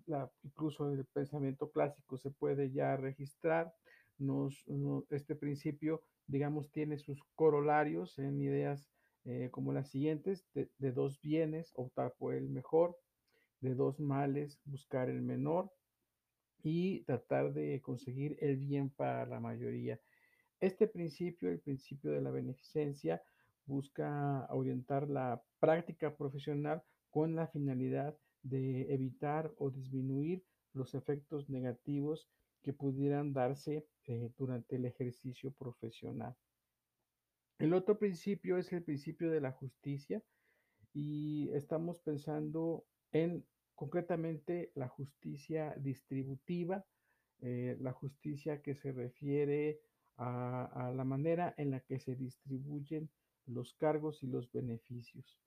incluso 0.44 0.92
el 0.92 1.06
pensamiento 1.06 1.70
clásico 1.72 2.18
se 2.18 2.32
puede 2.32 2.72
ya 2.72 2.96
registrar. 2.98 3.74
Este 5.10 5.36
principio, 5.36 6.04
digamos, 6.30 6.72
tiene 6.72 6.98
sus 6.98 7.24
corolarios 7.36 8.18
en 8.20 8.40
ideas 8.40 8.90
eh, 9.26 9.50
como 9.52 9.74
las 9.74 9.90
siguientes, 9.90 10.46
de, 10.54 10.70
de, 10.78 10.92
dos 10.92 11.20
bienes, 11.22 11.72
optar 11.76 12.14
por 12.18 12.36
el 12.36 12.50
mejor, 12.50 12.98
de 13.62 13.76
dos 13.76 14.00
males, 14.00 14.60
buscar 14.64 15.10
el 15.10 15.22
menor 15.22 15.72
y 16.64 17.02
tratar 17.02 17.54
de 17.54 17.82
conseguir 17.82 18.38
el 18.40 18.58
bien 18.58 18.90
para 18.90 19.26
la 19.26 19.40
mayoría. 19.40 20.00
Este 20.60 20.88
principio, 20.88 21.50
el 21.50 21.60
principio 21.60 22.12
de 22.12 22.22
la 22.22 22.32
beneficencia, 22.32 23.22
busca 23.66 24.48
orientar 24.50 25.10
la 25.10 25.42
práctica 25.60 26.16
profesional 26.16 26.84
con 27.10 27.36
la 27.36 27.48
finalidad 27.48 28.18
de 28.44 28.94
evitar 28.94 29.52
o 29.58 29.70
disminuir 29.70 30.44
los 30.74 30.94
efectos 30.96 31.50
negativos 31.50 32.30
que 32.62 32.74
pudieran 32.74 33.34
darse 33.34 33.88
eh, 34.06 34.32
durante 34.38 34.76
el 34.76 34.86
ejercicio 34.86 35.52
profesional. 35.52 36.36
El 37.58 37.74
otro 37.74 37.98
principio 37.98 38.58
es 38.58 38.72
el 38.72 38.84
principio 38.84 39.30
de 39.30 39.42
la 39.42 39.52
justicia 39.52 40.24
y 40.94 41.50
estamos 41.54 42.00
pensando 42.00 42.86
en 43.12 43.46
concretamente 43.76 44.72
la 44.76 44.88
justicia 44.88 45.74
distributiva, 45.78 46.86
eh, 47.42 47.78
la 47.80 47.94
justicia 47.94 48.62
que 48.62 48.76
se 48.76 48.92
refiere 48.92 49.80
a, 50.18 50.66
a 50.88 50.92
la 50.92 51.04
manera 51.04 51.54
en 51.58 51.72
la 51.72 51.80
que 51.82 52.00
se 52.00 52.16
distribuyen 52.16 53.10
los 53.46 53.74
cargos 53.74 54.24
y 54.24 54.28
los 54.28 54.52
beneficios. 54.52 55.40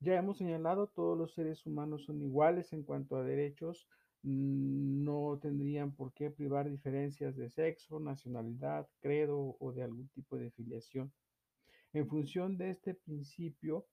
Ya 0.00 0.16
hemos 0.16 0.38
señalado, 0.38 0.88
todos 0.88 1.16
los 1.16 1.32
seres 1.32 1.64
humanos 1.66 2.04
son 2.04 2.20
iguales 2.22 2.72
en 2.72 2.82
cuanto 2.82 3.16
a 3.16 3.24
derechos, 3.24 3.88
no 4.22 5.38
tendrían 5.40 5.94
por 5.94 6.12
qué 6.12 6.30
privar 6.30 6.68
diferencias 6.68 7.36
de 7.36 7.48
sexo, 7.48 8.00
nacionalidad, 8.00 8.88
credo 9.00 9.56
o 9.60 9.72
de 9.72 9.82
algún 9.82 10.08
tipo 10.08 10.36
de 10.36 10.50
filiación. 10.50 11.12
En 11.92 12.08
función 12.08 12.58
de 12.58 12.70
este 12.70 12.94
principio, 12.94 13.86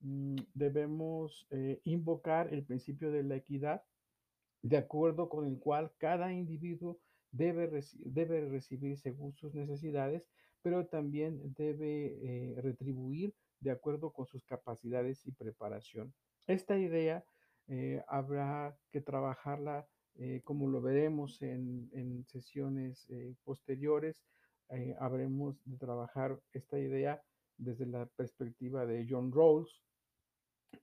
mm, 0.00 0.36
debemos 0.54 1.46
eh, 1.50 1.80
invocar 1.84 2.52
el 2.52 2.64
principio 2.64 3.10
de 3.10 3.22
la 3.22 3.36
equidad, 3.36 3.82
de 4.62 4.76
acuerdo 4.76 5.28
con 5.28 5.46
el 5.46 5.58
cual 5.58 5.92
cada 5.98 6.32
individuo 6.32 6.98
debe, 7.30 7.70
debe 7.98 8.48
recibir 8.48 8.98
según 8.98 9.34
sus 9.34 9.54
necesidades, 9.54 10.26
pero 10.62 10.86
también 10.86 11.54
debe 11.54 12.18
eh, 12.20 12.60
retribuir 12.60 13.34
de 13.60 13.70
acuerdo 13.70 14.12
con 14.12 14.26
sus 14.26 14.44
capacidades 14.44 15.24
y 15.26 15.32
preparación. 15.32 16.12
Esta 16.46 16.78
idea 16.78 17.24
eh, 17.68 18.02
habrá 18.08 18.74
que 18.90 19.02
trabajarla 19.02 19.86
eh, 20.14 20.40
como 20.42 20.68
lo 20.68 20.80
veremos 20.80 21.42
en, 21.42 21.90
en 21.92 22.24
sesiones 22.26 23.06
eh, 23.10 23.34
posteriores. 23.44 24.24
Habremos 25.00 25.56
de 25.64 25.78
trabajar 25.78 26.38
esta 26.52 26.78
idea 26.78 27.22
desde 27.56 27.86
la 27.86 28.04
perspectiva 28.04 28.84
de 28.84 29.06
John 29.08 29.32
Rawls 29.32 29.82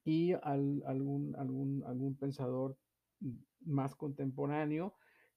y 0.04 0.34
al, 0.34 0.82
algún, 0.88 1.36
algún, 1.36 1.84
algún 1.86 2.17
pensador 2.17 2.76
más 3.60 3.93
contemporáneo 3.93 4.95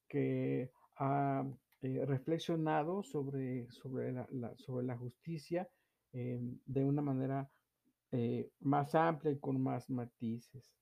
que 0.08 0.70
ha 0.96 1.46
reflexionado 1.82 3.02
sobre, 3.02 3.70
sobre, 3.70 4.12
la, 4.12 4.56
sobre 4.56 4.87
la 4.87 4.96
justicia 4.96 5.68
de 6.11 6.84
una 6.84 7.02
manera 7.02 7.50
más 8.61 8.94
amplia 8.94 9.32
y 9.32 9.38
con 9.38 9.62
más 9.62 9.90
matices. 9.90 10.72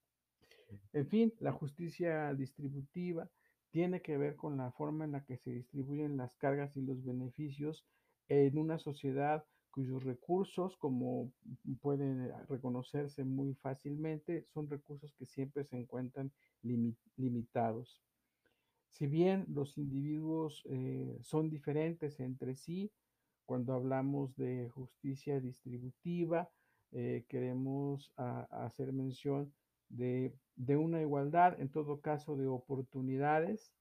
En 0.92 1.06
fin, 1.06 1.32
la 1.40 1.52
justicia 1.52 2.32
distributiva 2.34 3.30
tiene 3.70 4.00
que 4.02 4.16
ver 4.16 4.36
con 4.36 4.56
la 4.56 4.72
forma 4.72 5.04
en 5.04 5.12
la 5.12 5.24
que 5.24 5.36
se 5.36 5.50
distribuyen 5.50 6.16
las 6.16 6.36
cargas 6.36 6.76
y 6.76 6.82
los 6.82 7.04
beneficios 7.04 7.86
en 8.28 8.58
una 8.58 8.78
sociedad 8.78 9.44
cuyos 9.70 10.04
recursos, 10.04 10.74
como 10.78 11.30
pueden 11.82 12.32
reconocerse 12.48 13.24
muy 13.24 13.52
fácilmente, 13.54 14.46
son 14.54 14.70
recursos 14.70 15.12
que 15.18 15.26
siempre 15.26 15.64
se 15.64 15.76
encuentran 15.76 16.32
lim 16.62 16.96
limitados. 17.16 18.00
Si 18.88 19.06
bien 19.06 19.44
los 19.48 19.76
individuos 19.76 20.64
eh, 20.70 21.18
son 21.20 21.50
diferentes 21.50 22.18
entre 22.20 22.56
sí, 22.56 22.90
cuando 23.44 23.74
hablamos 23.74 24.34
de 24.36 24.70
justicia 24.70 25.40
distributiva, 25.40 26.50
eh, 26.92 27.26
queremos 27.28 28.10
a, 28.16 28.44
hacer 28.64 28.94
mención 28.94 29.52
de, 29.88 30.34
de, 30.56 30.76
una 30.76 31.00
igualdad, 31.00 31.60
en 31.60 31.68
todo 31.68 32.00
caso, 32.00 32.36
de 32.36 32.46
oportunidades. 32.46 33.72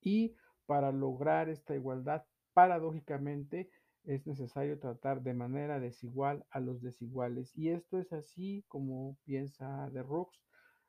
Y 0.00 0.34
para 0.66 0.92
lograr 0.92 1.48
esta 1.48 1.74
igualdad, 1.74 2.24
paradójicamente, 2.52 3.70
es 4.04 4.26
necesario 4.26 4.78
tratar 4.78 5.22
de 5.22 5.34
manera 5.34 5.80
desigual 5.80 6.44
a 6.50 6.60
los 6.60 6.80
desiguales. 6.80 7.56
Y 7.56 7.70
esto 7.70 7.98
es 7.98 8.12
así 8.12 8.64
como 8.68 9.16
piensa 9.24 9.90
de 9.90 10.02
Rooks, 10.02 10.42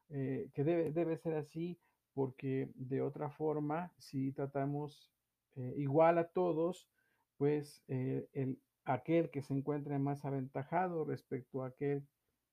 eh, 0.10 0.50
que 0.54 0.64
debe, 0.64 0.92
debe 0.92 1.18
ser 1.18 1.36
así 1.36 1.80
porque 2.14 2.70
de 2.76 3.02
otra 3.02 3.30
forma, 3.30 3.94
si 3.98 4.32
tratamos 4.32 5.12
eh, 5.56 5.74
igual 5.78 6.18
a 6.18 6.30
todos, 6.30 6.90
pues 7.38 7.84
eh, 7.88 8.28
el, 8.34 8.60
aquel 8.86 9.30
que 9.30 9.42
se 9.42 9.54
encuentre 9.54 9.98
más 10.00 10.26
aventajado 10.26 11.06
respecto 11.06 11.64
a 11.64 11.68
aquel 11.68 12.06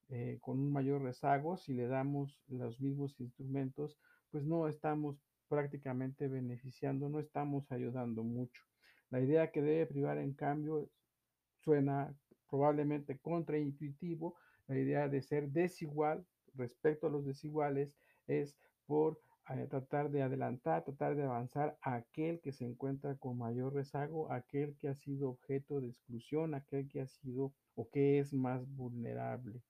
eh, 0.09 0.37
con 0.41 0.59
un 0.59 0.71
mayor 0.71 1.01
rezago, 1.01 1.57
si 1.57 1.73
le 1.73 1.87
damos 1.87 2.41
los 2.47 2.79
mismos 2.79 3.19
instrumentos, 3.19 3.97
pues 4.31 4.43
no 4.45 4.67
estamos 4.67 5.17
prácticamente 5.47 6.27
beneficiando, 6.27 7.09
no 7.09 7.19
estamos 7.19 7.71
ayudando 7.71 8.23
mucho. 8.23 8.63
La 9.09 9.21
idea 9.21 9.51
que 9.51 9.61
debe 9.61 9.85
privar, 9.85 10.17
en 10.17 10.33
cambio, 10.33 10.89
suena 11.63 12.13
probablemente 12.49 13.17
contraintuitivo. 13.19 14.35
La 14.67 14.77
idea 14.77 15.07
de 15.07 15.21
ser 15.21 15.49
desigual 15.49 16.25
respecto 16.53 17.07
a 17.07 17.09
los 17.09 17.25
desiguales 17.25 17.93
es 18.27 18.57
por 18.85 19.19
tratar 19.69 20.11
de 20.11 20.21
adelantar, 20.21 20.83
tratar 20.83 21.15
de 21.15 21.23
avanzar 21.23 21.77
a 21.81 21.95
aquel 21.95 22.41
que 22.41 22.51
se 22.51 22.65
encuentra 22.65 23.15
con 23.15 23.37
mayor 23.37 23.73
rezago, 23.73 24.31
aquel 24.31 24.75
que 24.77 24.89
ha 24.89 24.95
sido 24.95 25.29
objeto 25.29 25.79
de 25.79 25.87
exclusión, 25.87 26.53
aquel 26.53 26.89
que 26.89 26.99
ha 26.99 27.07
sido 27.07 27.53
o 27.75 27.89
que 27.89 28.19
es 28.19 28.33
más 28.33 28.67
vulnerable. 28.75 29.61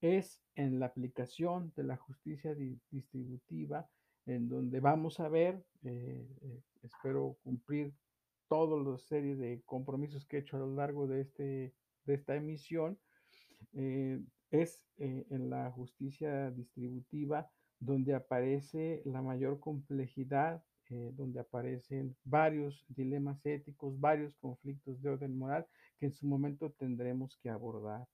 Es 0.00 0.42
en 0.54 0.80
la 0.80 0.86
aplicación 0.86 1.72
de 1.76 1.84
la 1.84 1.96
justicia 1.96 2.54
di 2.54 2.78
distributiva 2.90 3.88
en 4.26 4.48
donde 4.48 4.80
vamos 4.80 5.20
a 5.20 5.28
ver, 5.28 5.62
eh, 5.82 6.26
eh, 6.42 6.62
espero 6.82 7.36
cumplir 7.42 7.92
toda 8.48 8.82
la 8.82 8.98
serie 8.98 9.36
de 9.36 9.62
compromisos 9.64 10.26
que 10.26 10.36
he 10.36 10.40
hecho 10.40 10.56
a 10.56 10.60
lo 10.60 10.74
largo 10.74 11.06
de, 11.06 11.22
este, 11.22 11.74
de 12.04 12.14
esta 12.14 12.36
emisión, 12.36 12.98
eh, 13.72 14.20
es 14.50 14.84
en 14.98 15.48
la 15.48 15.70
justicia 15.70 16.50
distributiva 16.50 17.48
donde 17.78 18.14
aparece 18.14 19.00
la 19.04 19.22
mayor 19.22 19.60
complejidad, 19.60 20.62
donde 21.12 21.38
aparecen 21.38 22.16
varios 22.24 22.84
dilemas 22.88 23.46
éticos, 23.46 24.00
varios 24.00 24.34
conflictos 24.38 25.00
de 25.00 25.10
orden 25.10 25.38
moral 25.38 25.68
que 26.00 26.06
en 26.06 26.12
su 26.12 26.26
momento 26.26 26.72
tendremos 26.72 27.38
que 27.40 27.48
abordar. 27.48 28.08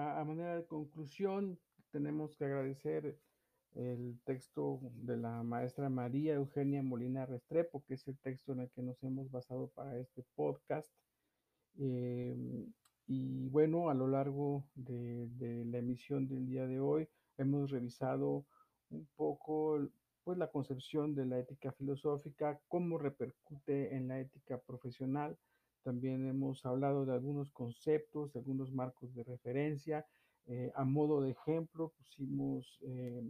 A, 0.00 0.24
manera 0.24 0.56
de 0.56 0.64
conclusión, 0.64 1.58
tenemos 1.90 2.34
que 2.34 2.46
agradecer 2.46 3.18
el 3.74 4.18
texto 4.24 4.80
de 4.94 5.18
la 5.18 5.42
maestra 5.42 5.90
María 5.90 6.34
Eugenia 6.34 6.82
Molina 6.82 7.26
Restrepo, 7.26 7.84
que 7.84 7.94
es 7.94 8.08
el 8.08 8.18
texto 8.18 8.52
en 8.52 8.60
el 8.60 8.70
que 8.70 8.82
nos 8.82 9.02
hemos 9.02 9.30
basado 9.30 9.68
para 9.68 9.98
este 9.98 10.24
podcast. 10.34 10.90
Eh, 11.78 12.34
y 13.06 13.48
bueno, 13.48 13.90
a 13.90 13.94
lo 13.94 14.08
largo 14.08 14.64
de, 14.74 15.28
de, 15.36 15.66
la 15.66 15.78
emisión 15.78 16.26
del 16.26 16.46
día 16.46 16.66
de 16.66 16.80
hoy 16.80 17.06
hemos 17.36 17.70
revisado 17.70 18.46
un 18.88 19.06
poco 19.16 19.86
pues, 20.24 20.38
la 20.38 20.50
concepción 20.50 21.14
de 21.14 21.26
la 21.26 21.40
ética 21.40 21.72
filosófica, 21.72 22.58
cómo 22.68 22.96
repercute 22.96 23.94
en 23.94 24.08
la 24.08 24.18
ética 24.18 24.58
profesional. 24.62 25.36
También 25.82 26.26
hemos 26.26 26.64
hablado 26.66 27.04
de 27.06 27.14
algunos 27.14 27.50
conceptos, 27.50 28.32
de 28.32 28.40
algunos 28.40 28.72
marcos 28.72 29.14
de 29.14 29.24
referencia. 29.24 30.06
Eh, 30.46 30.72
a 30.74 30.84
modo 30.84 31.20
de 31.20 31.30
ejemplo, 31.30 31.92
pusimos 31.96 32.78
eh, 32.82 33.22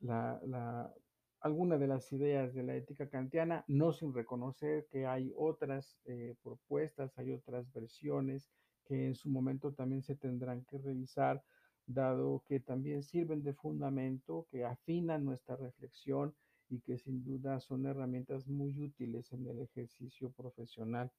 la, 0.00 0.40
la, 0.44 0.94
alguna 1.40 1.76
de 1.76 1.86
las 1.86 2.10
ideas 2.12 2.54
de 2.54 2.62
la 2.62 2.74
ética 2.74 3.08
kantiana, 3.08 3.64
no 3.68 3.92
sin 3.92 4.14
reconocer 4.14 4.86
que 4.90 5.06
hay 5.06 5.32
otras 5.36 5.98
eh, 6.06 6.34
propuestas, 6.42 7.18
hay 7.18 7.32
otras 7.32 7.70
versiones 7.72 8.50
que 8.86 9.06
en 9.06 9.14
su 9.14 9.28
momento 9.28 9.72
también 9.72 10.02
se 10.02 10.16
tendrán 10.16 10.64
que 10.64 10.78
revisar, 10.78 11.44
dado 11.86 12.42
que 12.46 12.60
también 12.60 13.02
sirven 13.02 13.42
de 13.42 13.52
fundamento, 13.52 14.46
que 14.50 14.64
afinan 14.64 15.24
nuestra 15.24 15.56
reflexión 15.56 16.34
y 16.70 16.80
que 16.80 16.96
sin 16.96 17.22
duda 17.22 17.60
son 17.60 17.84
herramientas 17.86 18.46
muy 18.46 18.78
útiles 18.80 19.30
en 19.32 19.46
el 19.46 19.60
ejercicio 19.60 20.30
profesional. 20.32 21.12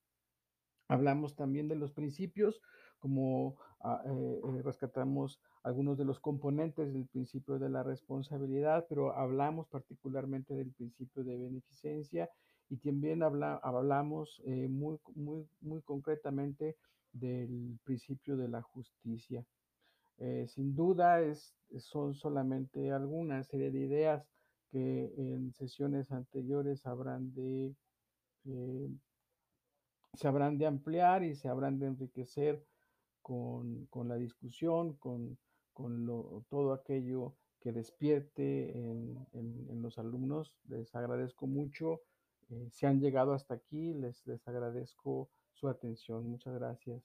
Hablamos 0.88 1.36
también 1.36 1.68
de 1.68 1.76
los 1.76 1.92
principios, 1.92 2.62
como 3.00 3.58
ah, 3.82 4.02
eh, 4.06 4.42
eh, 4.44 4.62
rescatamos 4.62 5.40
algunos 5.64 5.98
de 5.98 6.06
los 6.06 6.20
componentes 6.20 6.94
del 6.94 7.08
principio 7.08 7.58
de 7.60 7.70
la 7.70 7.84
responsabilidad, 7.84 8.86
pero 8.88 9.16
hablamos 9.16 9.68
particularmente 9.68 10.54
del 10.54 10.72
principio 10.72 11.24
de 11.24 11.38
beneficencia 11.38 12.30
y 12.70 12.78
también 12.78 13.24
habla, 13.24 13.60
hablamos 13.64 14.42
eh, 14.46 14.68
muy, 14.68 15.00
muy, 15.16 15.48
muy 15.62 15.82
concretamente 15.82 16.78
del 17.14 17.80
principio 17.84 18.38
de 18.38 18.48
la 18.48 18.62
justicia. 18.62 19.46
Sin 20.48 20.76
duda 20.76 21.20
es, 21.20 21.54
son 21.78 22.14
solamente 22.14 22.94
algunas 22.94 23.48
serie 23.48 23.70
de 23.70 23.80
ideas 23.80 24.26
que 24.72 25.14
en 25.18 25.52
sesiones 25.52 26.10
anteriores 26.10 26.86
habrán 26.86 27.34
de, 27.34 27.76
eh, 28.46 28.90
se 30.16 30.28
habrán 30.28 30.58
de 30.58 30.66
ampliar 30.66 31.24
y 31.24 31.36
se 31.36 31.50
habrán 31.50 31.80
de 31.80 31.88
enriquecer 31.88 32.66
con, 33.22 33.86
con 33.88 34.08
la 34.08 34.16
discusión, 34.16 34.94
con 34.94 35.38
con 35.76 36.06
lo, 36.06 36.46
todo 36.50 36.72
aquello 36.72 37.36
que 37.60 37.74
despierte 37.74 38.72
en, 38.72 39.28
en, 39.34 39.82
los 39.82 40.00
alumnos. 40.00 40.54
Les 40.70 40.96
agradezco 40.96 41.48
mucho. 41.48 42.02
Eh, 42.50 42.70
si 42.72 42.86
han 42.86 43.02
llegado 43.02 43.34
hasta 43.34 43.56
aquí, 43.56 43.94
les, 43.94 44.26
les 44.26 44.48
agradezco 44.48 45.30
su 45.52 45.68
atención. 45.68 46.30
Muchas 46.30 46.54
gracias. 46.54 47.04